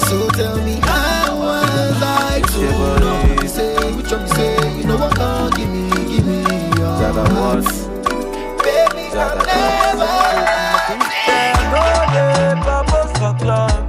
So 0.07 0.29
tell 0.29 0.57
me 0.63 0.79
how 0.81 1.37
was 1.37 2.01
I 2.01 2.41
to 2.53 2.61
know 3.01 3.27
what 3.27 3.41
we 3.41 3.47
say, 3.49 3.75
which 3.95 4.11
one 4.13 4.23
we 4.23 4.29
say, 4.29 4.77
you 4.77 4.85
know 4.85 4.95
what 4.95 5.40
your 7.15 7.29
heart. 7.29 7.65
Baby, 8.63 9.03
I'll 9.17 9.35
never 12.13 12.83
for 13.17 13.33
club. 13.39 13.81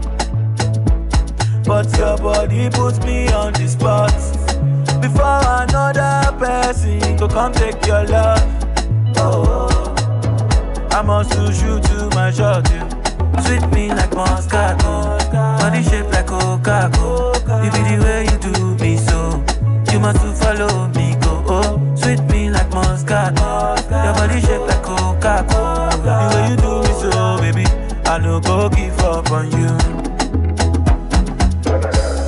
But 1.64 1.86
your 1.98 2.16
body 2.18 2.70
puts 2.70 2.98
me 3.04 3.28
on 3.32 3.52
the 3.54 3.68
spot. 3.68 4.12
Before 5.00 5.40
another 5.62 6.36
person 6.38 7.16
to 7.18 7.28
come 7.28 7.52
take 7.52 7.86
your 7.86 8.04
love. 8.06 8.42
Oh, 9.16 9.68
I 10.90 11.02
must 11.02 11.36
lose 11.36 11.62
you 11.62 11.80
to 11.80 12.10
my 12.14 12.30
shot. 12.30 12.68
You 12.70 12.80
sweet 13.42 13.66
me 13.72 13.88
like 13.88 14.10
Moscato. 14.10 14.82
Oh. 14.84 15.58
Body 15.58 15.82
shape 15.82 16.10
like 16.12 16.26
Coca-Cola. 16.26 17.64
You 17.64 17.70
be 17.70 17.82
the 17.88 17.96
way 18.02 18.24
you 18.30 18.38
do 18.38 18.74
me 18.82 18.96
so. 18.96 19.42
You 19.92 20.00
must 20.00 20.20
follow 20.42 20.88
me, 20.88 20.91
I 28.12 28.18
no 28.18 28.40
go 28.40 28.68
give 28.68 28.98
up 29.01 29.30
on 29.30 29.51
you. 29.52 29.68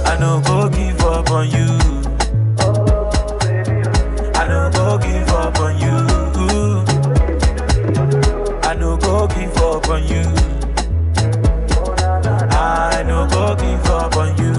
I 0.07 0.17
no 0.19 0.41
go 0.41 0.71
give 0.71 1.01
up 1.03 1.31
on 1.31 1.51
you. 1.51 1.67
I 4.35 4.49
no 4.49 4.71
go 4.73 4.99
give 4.99 5.29
up 5.29 5.61
on 5.61 5.79
you. 5.79 5.97
I 8.63 8.75
no 8.75 8.97
go 8.97 9.29
give 9.29 9.57
up 9.59 9.89
on 9.91 10.03
you. 10.09 10.25
I 12.57 13.05
no 13.07 13.27
go 13.29 13.55
give 13.55 13.87
up 13.91 14.17
on 14.17 14.37
you. 14.39 14.55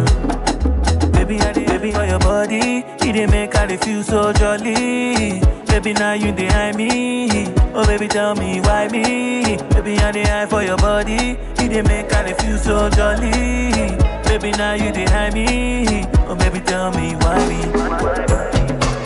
Baby, 1.12 1.40
baby 1.66 1.96
on 1.96 2.08
your 2.08 2.20
body. 2.20 2.86
You 3.04 3.14
dey 3.14 3.26
make 3.26 3.56
I 3.56 3.76
feel 3.78 4.04
so 4.04 4.32
jolly. 4.32 5.42
Baby, 5.66 5.94
now 5.94 6.14
you 6.14 6.34
eye 6.38 6.72
me. 6.74 7.55
Oh, 7.78 7.86
baby, 7.86 8.08
tell 8.08 8.36
me 8.36 8.62
why 8.62 8.88
me. 8.88 9.58
Baby, 9.74 9.98
I 10.00 10.12
dey 10.12 10.24
eye 10.24 10.46
for 10.46 10.64
your 10.64 10.78
body. 10.78 11.38
You 11.62 11.70
dey 11.70 11.82
make 11.82 12.12
I 12.14 12.34
feel 12.34 12.58
so 12.58 12.90
jolly. 12.90 13.32
Baby, 14.24 14.52
now 14.58 14.74
you 14.74 14.92
dey 14.92 15.06
eye 15.08 15.30
me. 15.32 16.06
Oh, 16.28 16.36
baby, 16.36 16.60
tell 16.62 16.92
me 16.92 17.16
why 17.16 17.38
me. 17.50 17.62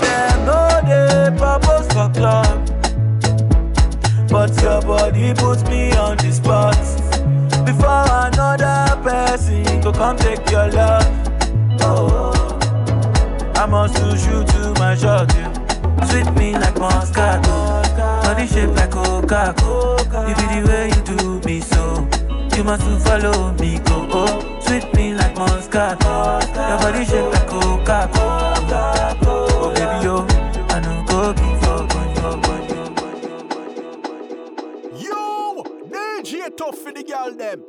Them 0.01 0.45
no 0.45 0.81
dey 0.85 1.35
propose 1.37 1.87
for 1.87 2.09
club, 2.13 2.65
but 4.29 4.61
your 4.61 4.81
body 4.81 5.33
puts 5.33 5.63
me 5.63 5.91
on 5.93 6.17
the 6.17 6.31
spot. 6.31 6.77
Before 7.65 8.05
another 8.27 9.01
person 9.01 9.81
to 9.81 9.91
come 9.91 10.15
take 10.17 10.47
your 10.51 10.67
love. 10.69 11.07
Oh, 11.81 12.33
I 13.55 13.65
must 13.65 13.99
lose 14.03 14.25
you 14.27 14.43
to 14.43 14.73
my 14.79 14.95
shot. 14.95 15.33
You 15.35 16.07
sweet 16.07 16.31
me 16.35 16.53
like 16.53 16.75
Moscato, 16.75 17.68
body 18.29 18.45
shape 18.45 18.69
like 18.75 18.91
Coca-Cola. 18.91 20.29
You 20.29 20.35
be 20.35 20.45
the 20.53 20.61
way 20.67 20.85
you 20.93 21.01
do 21.09 21.39
me 21.47 21.61
so. 21.61 22.07
You 22.55 22.63
must 22.63 22.85
follow 23.03 23.53
me, 23.53 23.79
go. 23.79 24.07
Oh, 24.11 24.59
sweet 24.61 24.93
me 24.93 25.13
like 25.15 25.33
Moscato, 25.33 26.41
your 26.69 26.77
body 26.83 27.05
shape 27.05 27.33
like 27.33 27.47
Coca-Cola. 27.47 29.17
Oh, 29.23 29.73
baby, 29.73 29.97
yo, 30.05 30.15
I 30.69 30.77
know 30.83 30.97
go 31.07 31.17
on 31.29 31.37
you. 34.99 35.07
Yo, 35.07 35.21
DJ 35.89 36.55
tough 36.55 36.77
for 36.77 36.91
the 36.91 37.03
girl 37.03 37.31
them. 37.35 37.68